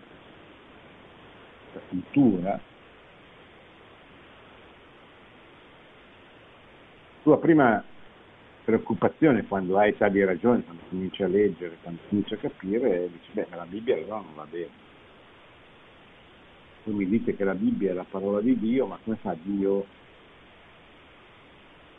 [1.88, 2.61] cultura,
[7.22, 7.82] tua prima
[8.64, 13.30] preoccupazione quando hai età di ragione, quando cominci a leggere, quando cominci a capire, dici,
[13.32, 14.90] beh, la Bibbia allora non va bene.
[16.85, 19.87] Voi mi dite che la Bibbia è la parola di Dio, ma come fa Dio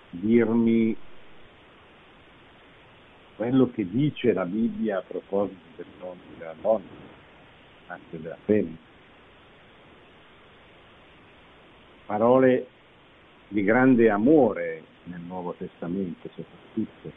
[0.09, 0.95] dirmi
[3.35, 6.83] quello che dice la Bibbia a proposito dell'uomo e della donna,
[7.87, 8.77] anche della femmina?
[12.05, 12.67] Parole
[13.47, 17.11] di grande amore nel Nuovo Testamento soprattutto,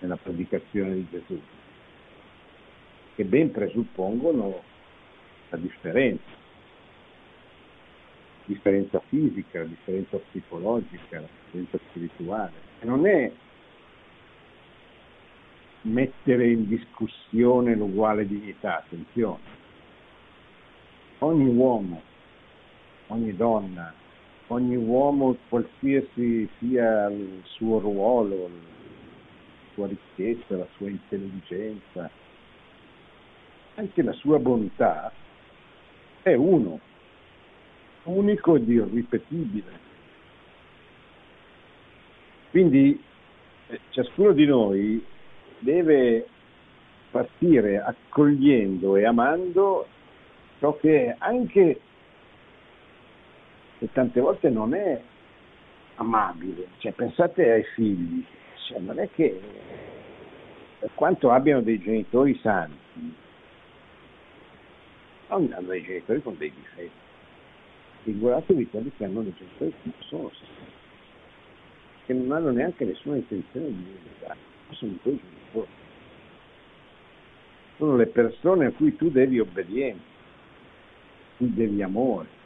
[0.00, 1.40] nella predicazione di Gesù,
[3.14, 4.62] che ben presuppongono
[5.50, 6.30] la differenza,
[8.44, 12.52] la differenza fisica, la differenza psicologica, la differenza spirituale.
[12.80, 13.30] Non è
[15.82, 19.58] mettere in discussione l'uguale dignità, attenzione.
[21.18, 22.00] Ogni uomo,
[23.08, 23.92] ogni donna,
[24.52, 32.10] ogni uomo, qualsiasi sia il suo ruolo, la sua ricchezza, la sua intelligenza,
[33.76, 35.12] anche la sua bontà,
[36.22, 36.80] è uno,
[38.04, 39.88] unico ed irripetibile.
[42.50, 43.00] Quindi
[43.68, 45.04] eh, ciascuno di noi
[45.60, 46.26] deve
[47.12, 49.86] partire accogliendo e amando
[50.58, 51.80] ciò che anche
[53.80, 55.00] e tante volte non è
[55.96, 56.68] amabile.
[56.78, 58.24] Cioè, pensate ai figli,
[58.66, 59.40] cioè, non è che
[60.78, 63.14] per quanto abbiano dei genitori santi,
[65.28, 67.08] hanno dei genitori con dei difetti.
[68.02, 70.72] Figuratevi quelli che hanno dei genitori che non sono santi,
[72.06, 74.38] che non hanno neanche nessuna intenzione di diventare,
[74.70, 75.78] sono i tuoi genitori.
[77.78, 80.02] Sono le persone a cui tu devi obbedienza,
[81.38, 82.39] cui devi amore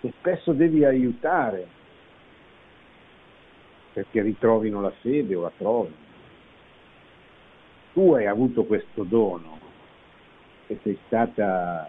[0.00, 1.66] che spesso devi aiutare
[3.92, 6.06] perché ritrovino la fede o la trovino.
[7.92, 9.58] Tu hai avuto questo dono
[10.66, 11.88] che sei stata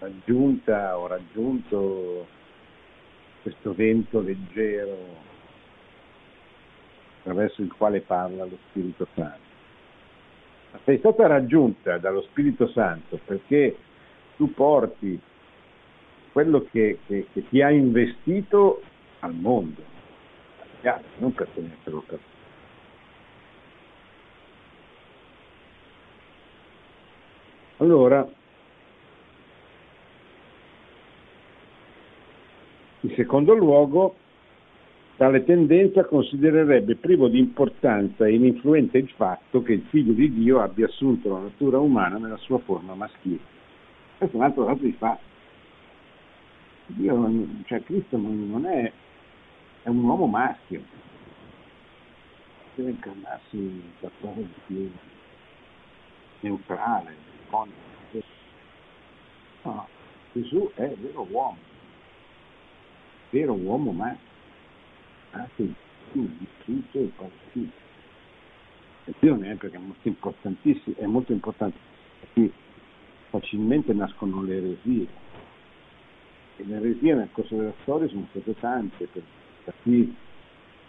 [0.00, 2.26] raggiunta o raggiunto
[3.42, 4.96] questo vento leggero
[7.18, 9.46] attraverso il quale parla lo Spirito Santo.
[10.72, 13.76] Ma sei stata raggiunta dallo Spirito Santo perché
[14.36, 15.20] tu porti
[16.38, 18.80] quello che, che, che ti ha investito
[19.18, 19.82] al mondo,
[21.16, 22.36] non per tenertelo per te.
[27.78, 28.28] Allora,
[33.00, 34.14] in secondo luogo,
[35.16, 40.60] tale tendenza considererebbe privo di importanza e ininfluente il fatto che il figlio di Dio
[40.60, 43.40] abbia assunto la natura umana nella sua forma maschile.
[44.18, 45.26] Questo è un altro dato di fatto.
[46.88, 48.92] Dio, cioè Cristo non è,
[49.82, 50.82] è un uomo maschio,
[52.74, 54.90] deve incarnarsi qualcosa di più
[56.40, 57.14] neutrale,
[59.62, 59.88] no,
[60.32, 61.58] Gesù è vero uomo,
[63.30, 64.26] vero uomo maschio,
[65.32, 65.74] anche il
[66.12, 67.30] difficile e poi
[69.08, 71.78] Attenzione, perché è molto importantissimo, è molto importante,
[72.20, 72.52] perché
[73.30, 75.06] facilmente nascono le eresie
[76.58, 79.22] e le eresie nel corso della storia sono state tante, per,
[79.64, 80.14] per chi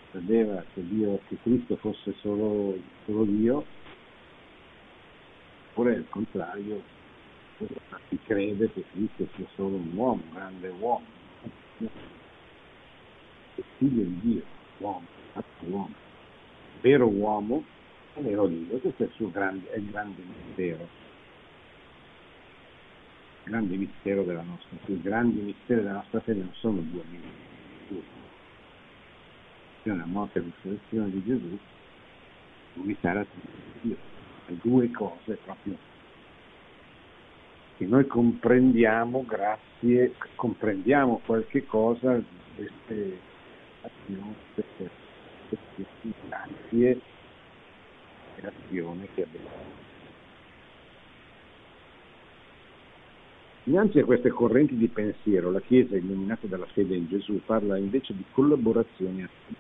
[0.10, 3.66] credeva che, Dio, che Cristo fosse solo, solo Dio,
[5.70, 6.82] oppure il contrario,
[8.08, 11.06] chi crede che Cristo sia solo un uomo, un grande uomo,
[11.78, 14.42] il figlio di Dio,
[14.80, 15.06] uomo,
[15.68, 15.94] uomo,
[16.82, 17.64] vero uomo,
[18.16, 21.09] vero Dio, questo è il suo grande, è il grande mistero
[23.50, 25.00] grande mistero della nostra fede.
[25.00, 27.47] I grandi misteri della nostra fede non sono due misteri.
[29.84, 31.58] La morte e risurrezione di Gesù,
[32.76, 33.26] unità a
[33.82, 33.97] Dio.
[34.45, 35.78] Le due cose proprio
[37.78, 42.26] che noi comprendiamo grazie, comprendiamo qualche cosa di
[42.56, 43.20] queste
[43.82, 44.89] azioni, queste,
[45.47, 47.00] queste grazie
[48.36, 49.79] e azioni che abbiamo.
[53.66, 58.16] Innanzi a queste correnti di pensiero, la Chiesa, illuminata dalla fede in Gesù, parla invece
[58.16, 59.60] di collaborazioni attive,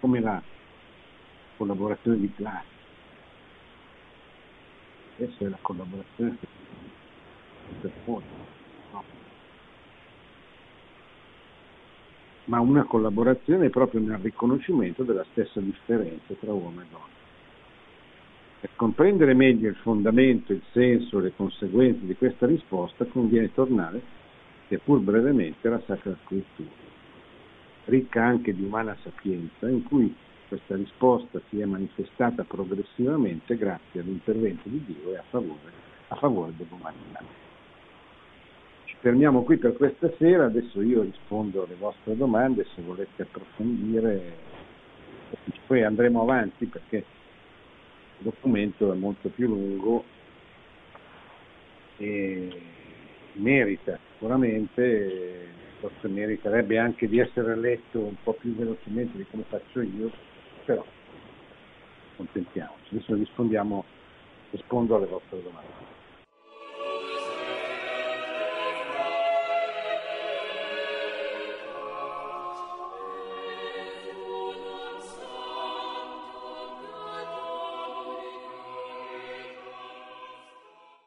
[0.00, 0.42] come la
[1.56, 2.78] collaborazione di classe.
[5.16, 6.36] Questa è la collaborazione
[7.80, 8.24] per fuori,
[8.92, 9.04] no.
[12.46, 17.19] ma una collaborazione proprio nel riconoscimento della stessa differenza tra uomo e donna.
[18.60, 24.02] Per comprendere meglio il fondamento, il senso e le conseguenze di questa risposta conviene tornare,
[24.68, 26.68] seppur brevemente, alla Sacra Scrittura,
[27.86, 30.14] ricca anche di umana sapienza, in cui
[30.46, 35.72] questa risposta si è manifestata progressivamente grazie all'intervento di Dio e a favore,
[36.08, 37.22] a favore dell'umanità.
[38.84, 44.36] Ci fermiamo qui per questa sera, adesso io rispondo alle vostre domande, se volete approfondire,
[45.66, 47.04] poi andremo avanti perché
[48.20, 50.04] documento è molto più lungo
[51.96, 52.48] e
[53.34, 55.48] merita sicuramente,
[55.80, 60.10] forse meriterebbe anche di essere letto un po' più velocemente di come faccio io,
[60.64, 60.84] però
[62.16, 62.94] contentiamoci.
[62.94, 63.84] Adesso rispondiamo,
[64.50, 65.99] rispondo alle vostre domande.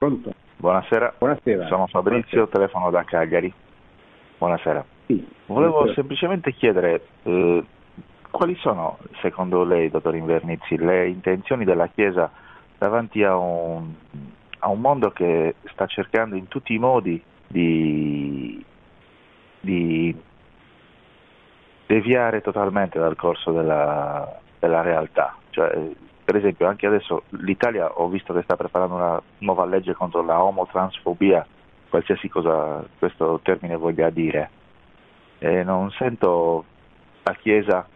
[0.04, 0.34] Pronto?
[0.58, 1.14] Buonasera.
[1.18, 1.68] Buonasera.
[1.68, 2.58] Sono Fabrizio, Buonasera.
[2.58, 3.54] telefono da Cagliari.
[4.38, 4.84] Buonasera.
[5.06, 5.26] Sì.
[5.46, 5.94] Volevo Buonasera.
[5.96, 7.64] semplicemente chiedere eh,
[8.30, 12.30] quali sono, secondo lei, dottor Invernizzi, le intenzioni della Chiesa
[12.78, 13.94] davanti a un,
[14.60, 18.62] a un mondo che sta cercando in tutti i modi di,
[19.62, 20.22] di
[21.86, 25.34] deviare totalmente dal corso della, della realtà.
[25.52, 25.92] Cioè,
[26.24, 30.42] per esempio anche adesso l'Italia ho visto che sta preparando una nuova legge contro la
[30.44, 31.46] omotransfobia,
[31.90, 34.50] qualsiasi cosa questo termine voglia dire.
[35.40, 36.64] E non sento
[37.24, 37.88] la Chiesa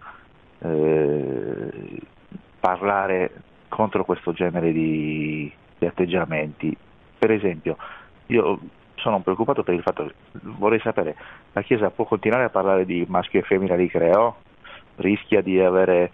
[0.60, 2.02] eh,
[2.60, 3.32] parlare
[3.70, 6.76] contro questo genere di, di atteggiamenti.
[7.18, 7.78] Per esempio,
[8.28, 8.60] io
[8.96, 11.16] sono preoccupato per il fatto che vorrei sapere,
[11.54, 14.38] la Chiesa può continuare a parlare di maschio e femmina di Creo?
[14.96, 16.12] Rischia di avere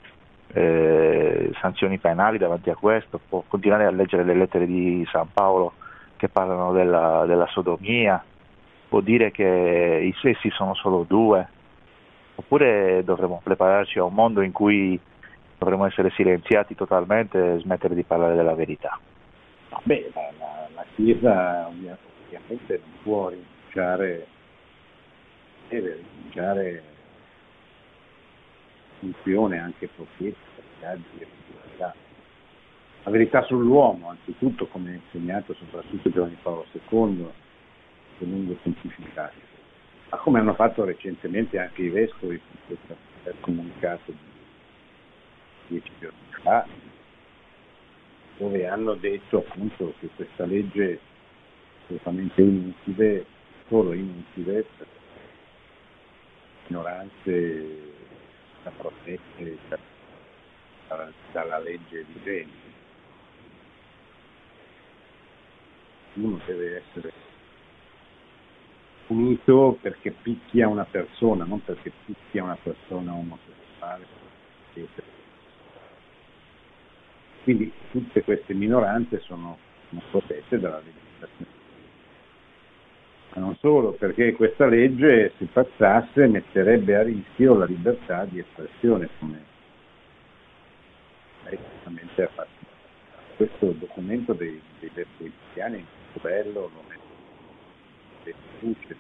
[0.54, 5.74] eh, sanzioni penali davanti a questo, può continuare a leggere le lettere di San Paolo
[6.16, 8.24] che parlano della, della sodomia,
[8.88, 11.48] può dire che i sessi sono solo due,
[12.36, 15.00] oppure dovremmo prepararci a un mondo in cui
[15.58, 19.00] dovremmo essere silenziati totalmente e smettere di parlare della verità.
[19.84, 24.28] Beh, la, la, la Chiesa ovviamente non può rinunciare,
[25.68, 26.84] deve rinunciare
[29.04, 31.94] funzione anche profetica, di verità.
[33.04, 37.28] La verità sull'uomo, anzitutto, come insegnato soprattutto Giovanni Paolo II,
[38.20, 39.34] lungo semplificato,
[40.10, 42.96] ma come hanno fatto recentemente anche i vescovi con questo
[43.42, 44.18] comunicato di
[45.68, 46.66] dieci giorni fa,
[48.38, 51.00] dove hanno detto appunto che questa legge
[51.84, 53.26] assolutamente inutile,
[53.68, 54.88] solo inutile, per
[56.68, 57.93] ignoranze
[58.64, 59.78] da protette da,
[61.32, 62.72] dalla legge vigente.
[66.14, 67.12] Uno deve essere
[69.06, 74.06] punito perché picchia una persona, non perché picchia una persona omosessuale.
[77.44, 79.58] Quindi tutte queste minoranze sono
[80.10, 81.53] protette dalla legislazione.
[83.34, 89.10] Ma non solo, perché questa legge, se passasse, metterebbe a rischio la libertà di espressione,
[89.18, 89.44] come
[91.46, 92.52] lei giustamente ha fatto.
[93.36, 98.96] Questo documento dei, dei cristiani è molto bello, lo mette in luce,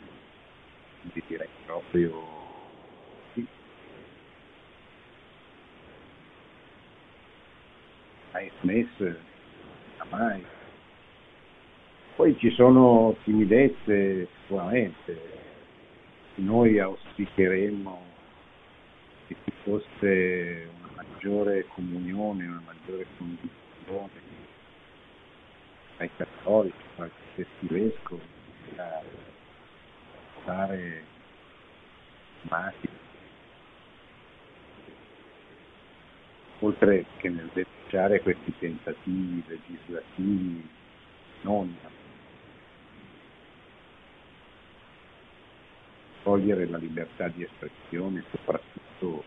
[1.27, 2.41] direi proprio
[8.31, 9.15] mai smesso,
[10.09, 10.43] mai.
[12.15, 15.31] Poi ci sono timidezze sicuramente,
[16.35, 18.01] noi auspicheremmo
[19.27, 24.11] che ci fosse una maggiore comunione, una maggiore condivisione
[25.97, 28.21] ai cattolici, qualche vescovo,
[28.75, 29.01] a
[30.43, 31.03] fare
[32.43, 32.89] mati,
[36.59, 40.69] oltre che nel denunciare questi tentativi legislativi
[41.41, 41.75] non
[46.23, 49.23] togliere la libertà di espressione, soprattutto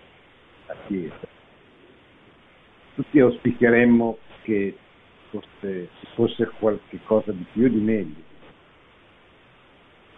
[0.67, 1.35] la Chiesa.
[2.95, 4.77] Tutti auspicheremmo che
[5.31, 8.25] fosse, fosse qualche cosa di più e di meglio.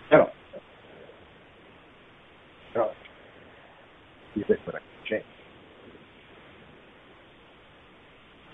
[0.08, 0.32] Però,
[2.72, 2.94] però
[4.44, 5.22] questa c'è.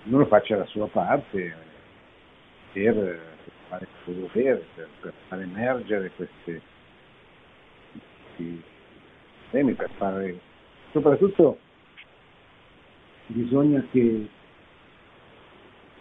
[0.06, 1.54] Ognuno faccia la sua parte
[2.72, 3.20] per
[3.68, 6.60] fare il suo dovere, per, per far emergere queste,
[8.34, 8.62] questi
[9.50, 10.38] temi, per fare
[10.92, 11.58] soprattutto
[13.26, 14.28] bisogna che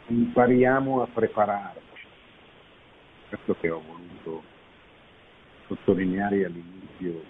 [0.08, 1.82] impariamo a prepararci.
[3.30, 4.44] Questo che ho voluto
[5.68, 7.24] sottolineare all'inizio.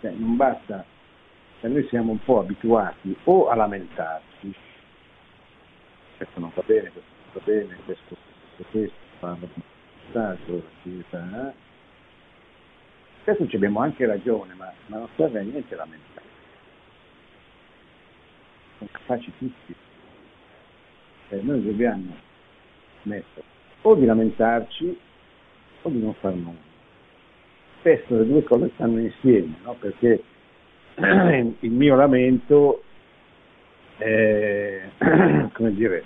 [0.00, 0.84] Cioè, non basta,
[1.60, 4.54] cioè noi siamo un po' abituati o a lamentarci,
[6.18, 8.16] questo non va bene, questo non va bene, questo,
[8.56, 9.62] questo, questo, parla di
[10.10, 11.75] stato, la Questo
[13.48, 16.26] ci abbiamo anche ragione, ma, ma non serve a niente lamentare.
[18.78, 19.74] Sono capaci tutti.
[21.30, 22.14] Eh, noi dobbiamo
[23.02, 24.98] smettere o di lamentarci
[25.82, 26.64] o di non far nulla.
[27.80, 29.74] Spesso le due cose stanno insieme, no?
[29.74, 30.22] perché
[31.60, 32.82] il mio lamento
[33.96, 34.82] è,
[35.56, 36.04] dire,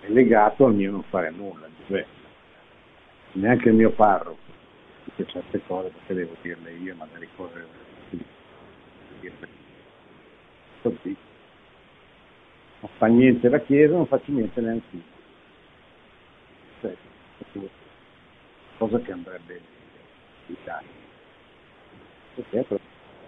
[0.00, 2.04] è legato al mio non fare nulla, cioè
[3.32, 4.41] neanche il mio parroco
[5.04, 7.66] dice certe cose perché devo dirle io, magari correre
[10.82, 11.16] così.
[12.80, 15.02] Non fa niente la Chiesa, non faccio niente neanche io.
[16.80, 16.96] Cioè,
[18.78, 19.60] cosa che andrebbe
[20.46, 20.86] evitare.
[22.34, 22.64] Perché è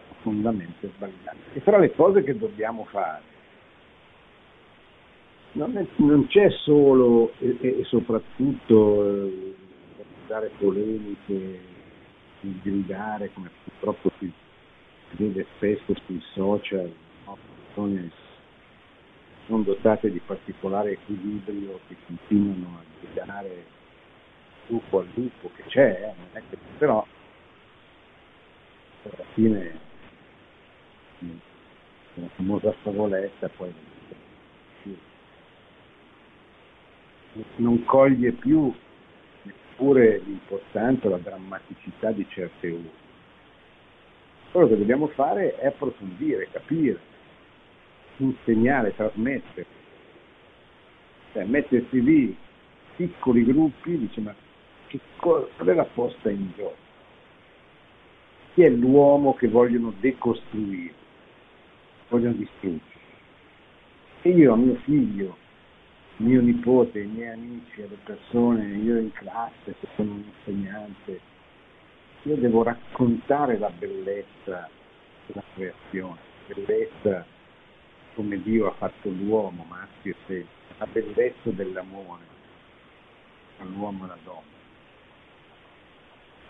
[0.09, 1.37] profondamente sbagliato.
[1.53, 3.33] E fra le cose che dobbiamo fare
[5.53, 9.55] non, è, non c'è solo e, e soprattutto eh,
[10.27, 11.61] dare polemiche,
[12.41, 14.33] gridare come purtroppo si
[15.13, 16.93] vede spesso sui social,
[17.25, 17.39] no?
[17.75, 18.11] persone
[19.47, 23.65] non dotate di particolare equilibrio che continuano a gridare
[24.69, 27.07] lupo al lupo che c'è, eh, che, però
[29.03, 29.79] alla fine
[32.15, 33.75] la famosa favoletta poi
[37.57, 38.73] non coglie più
[39.75, 43.03] neppure l'importanza, la drammaticità di certe ore.
[44.53, 47.01] Quello che dobbiamo fare è approfondire, capire,
[48.19, 49.67] insegnare, trasmettere.
[51.33, 52.37] Cioè mettersi lì
[52.95, 54.35] piccoli gruppi, dice ma
[54.87, 56.83] che cosa, qual è la posta in gioco?
[58.55, 60.95] Chi è l'uomo che vogliono decostruire,
[62.09, 62.93] vogliono distruggere?
[64.23, 65.37] E io a mio figlio
[66.17, 71.21] mio nipote, i miei amici, le persone, io in classe, se sono un insegnante,
[72.23, 74.69] io devo raccontare la bellezza
[75.27, 77.27] della creazione, la bellezza
[78.15, 80.49] come Dio ha fatto l'uomo, maschio e femmina,
[80.79, 82.23] la bellezza dell'amore
[83.59, 84.53] all'uomo e alla donna.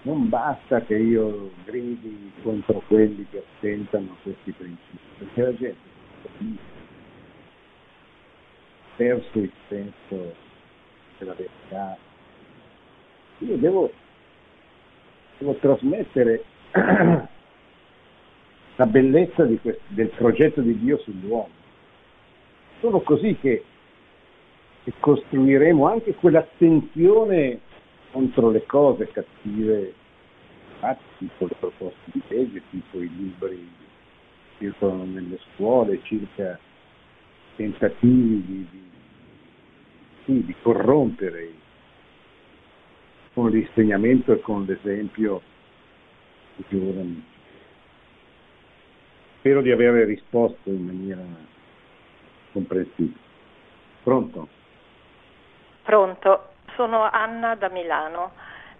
[0.02, 5.88] Non basta che io gridi contro quelli che ostentano questi principi, perché la gente
[6.22, 6.28] ha
[8.96, 10.34] perso il senso
[11.18, 11.96] della verità.
[13.38, 13.90] Io devo,
[15.38, 16.44] devo trasmettere
[18.76, 21.62] la bellezza questo, del progetto di Dio sull'uomo.
[22.80, 23.64] Solo così che,
[24.84, 27.60] che costruiremo anche quell'attenzione
[28.10, 29.94] contro le cose cattive,
[31.18, 36.58] tipo le proposte di legge, tipo i libri che circolano nelle scuole circa
[37.56, 38.90] tentativi di, di,
[40.24, 41.52] sì, di corrompere
[43.32, 45.42] con l'insegnamento e con l'esempio
[46.56, 47.24] i giovani.
[49.38, 51.22] Spero di aver risposto in maniera
[52.52, 53.18] comprensibile.
[54.02, 54.48] Pronto?
[55.82, 58.32] Pronto, sono Anna da Milano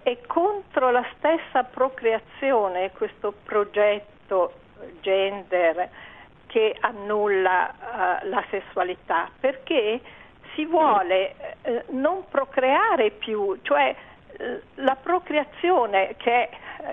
[0.02, 4.52] e contro la stessa procreazione questo progetto
[5.00, 5.88] gender
[6.54, 7.74] che annulla
[8.22, 10.00] uh, la sessualità perché
[10.54, 13.92] si vuole uh, non procreare più, cioè
[14.38, 16.48] uh, la procreazione che è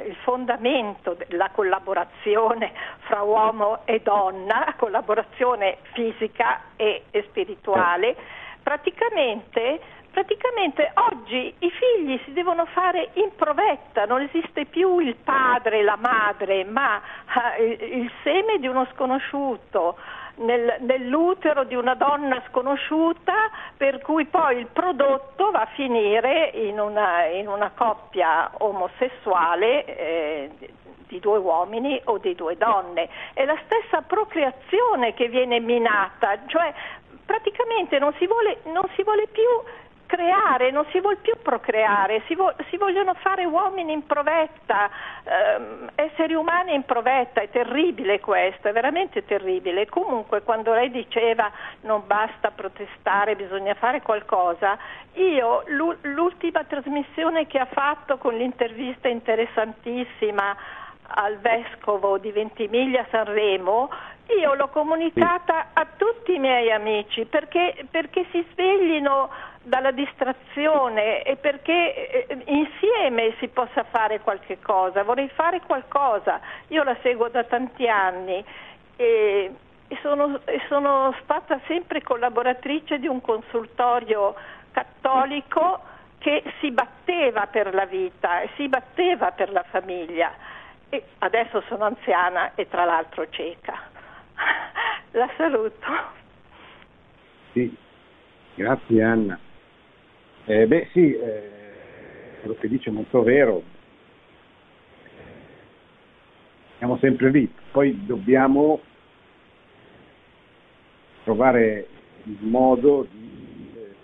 [0.08, 8.16] il fondamento della collaborazione fra uomo e donna, collaborazione fisica e, e spirituale,
[8.64, 9.80] praticamente,
[10.12, 15.98] praticamente, oggi i figli si devono fare in provetta, non esiste più il padre, la
[15.98, 17.02] madre, ma
[17.58, 19.98] eh, il seme di uno sconosciuto
[20.36, 23.34] nel, nell'utero di una donna sconosciuta
[23.76, 30.50] per cui poi il prodotto va a finire in una, in una coppia omosessuale eh,
[31.08, 33.10] di due uomini o di due donne.
[33.34, 36.74] È la stessa procreazione che viene minata, cioè
[37.26, 39.44] praticamente non si vuole, non si vuole più
[40.12, 44.90] creare, non si vuole più procreare, si, vo- si, vogliono fare uomini in provetta,
[45.24, 49.88] ehm, esseri umani in provetta, è terribile questo, è veramente terribile.
[49.88, 51.50] Comunque quando lei diceva
[51.82, 54.78] non basta protestare, bisogna fare qualcosa,
[55.14, 55.64] io
[56.02, 60.58] l'ultima trasmissione che ha fatto con l'intervista interessantissima
[61.14, 63.90] al vescovo di Ventimiglia Sanremo,
[64.40, 69.30] io l'ho comunicata a tutti i miei amici perché, perché si sveglino
[69.64, 75.04] dalla distrazione e perché eh, insieme si possa fare qualche cosa.
[75.04, 76.40] Vorrei fare qualcosa.
[76.70, 78.44] Io la seguo da tanti anni
[78.96, 79.52] e,
[80.02, 84.36] sono, sono stata sempre collaboratrice di un consultorio
[84.72, 85.82] cattolico
[86.18, 90.32] che si batteva per la vita e si batteva per la famiglia.
[90.90, 93.74] E adesso sono anziana e tra l'altro cieca.
[95.12, 95.88] La saluto.
[97.54, 97.76] Sì,
[98.56, 99.40] grazie Anna.
[100.52, 101.50] Eh, beh sì, eh,
[102.42, 103.64] quello che dice è molto vero,
[106.78, 108.82] siamo sempre lì, poi dobbiamo
[111.24, 111.88] trovare
[112.26, 113.96] il modo di eh,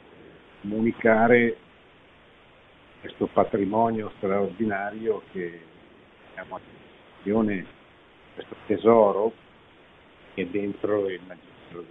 [0.61, 1.57] comunicare
[3.01, 5.59] questo patrimonio straordinario che
[6.29, 7.65] abbiamo a disposizione,
[8.35, 9.33] questo tesoro
[10.33, 11.83] che è dentro il magistro.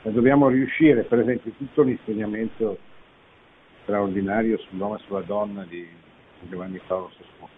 [0.00, 2.78] Dobbiamo riuscire, per esempio, tutto l'insegnamento
[3.82, 5.86] straordinario sull'uomo e sulla donna di
[6.48, 7.48] Giovanni Paolo II.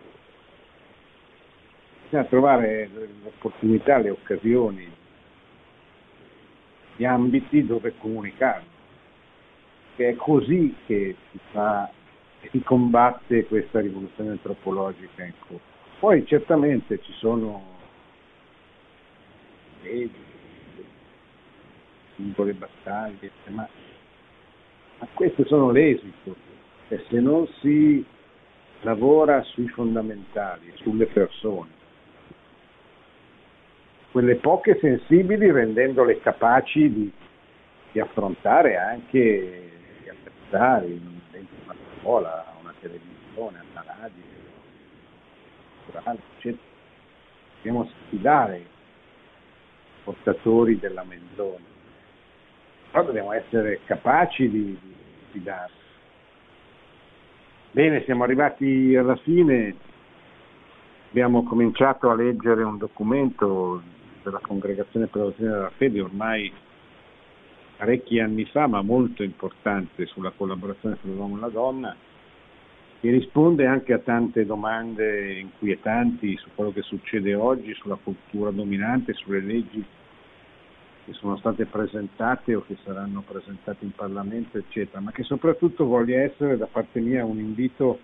[2.05, 2.91] Bisogna trovare
[3.23, 4.93] l'opportunità, le occasioni,
[6.97, 8.65] gli ambiti dove comunicare,
[9.97, 11.91] che è così che si fa
[12.41, 15.33] e si combatte questa rivoluzione antropologica in.
[15.99, 17.73] Poi certamente ci sono
[19.83, 20.23] leggi,
[22.17, 23.67] singole battaglie, ma
[24.99, 26.37] ma queste sono l'esito,
[26.89, 28.05] e se non si
[28.83, 31.71] lavora sui fondamentali, sulle persone,
[34.13, 37.13] quelle poche sensibili rendendole capaci di,
[37.93, 39.71] di affrontare anche
[40.03, 44.23] gli avversari dentro una scuola, una televisione, una radio,
[46.37, 46.63] eccetera.
[47.57, 48.67] Dobbiamo sfidare i
[50.05, 51.74] portatori della menzogna
[52.95, 54.95] però dobbiamo essere capaci di, di
[55.33, 55.75] fidarsi.
[57.73, 59.75] Bene, siamo arrivati alla fine,
[61.09, 63.83] abbiamo cominciato a leggere un documento
[64.23, 66.53] della Congregazione per la dottrina della fede ormai
[67.77, 71.97] parecchi anni fa, ma molto importante sulla collaborazione tra l'uomo e la donna,
[73.01, 79.15] che risponde anche a tante domande inquietanti su quello che succede oggi, sulla cultura dominante,
[79.15, 79.85] sulle leggi
[81.05, 86.21] che sono state presentate o che saranno presentate in Parlamento, eccetera, ma che soprattutto voglia
[86.21, 87.99] essere da parte mia un invito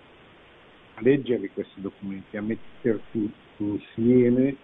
[0.94, 4.54] a leggerli questi documenti, a mettersi insieme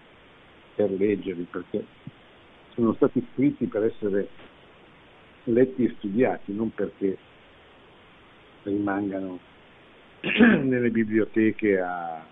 [0.75, 1.85] per leggerli, perché
[2.75, 4.29] sono stati scritti per essere
[5.45, 7.17] letti e studiati, non perché
[8.65, 9.39] rimangano
[10.21, 12.23] nelle biblioteche a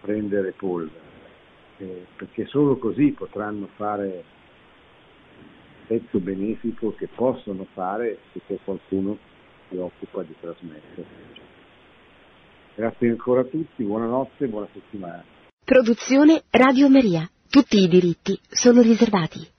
[0.00, 1.08] prendere polvere,
[1.76, 4.38] eh, perché solo così potranno fare
[5.90, 9.18] l'effetto benefico che possono fare se c'è qualcuno
[9.68, 11.06] si occupa di trasmettere.
[12.76, 15.24] Grazie ancora a tutti, buonanotte e buona settimana.
[15.64, 17.28] Produzione Radio Maria.
[17.48, 19.58] Tutti i diritti sono riservati.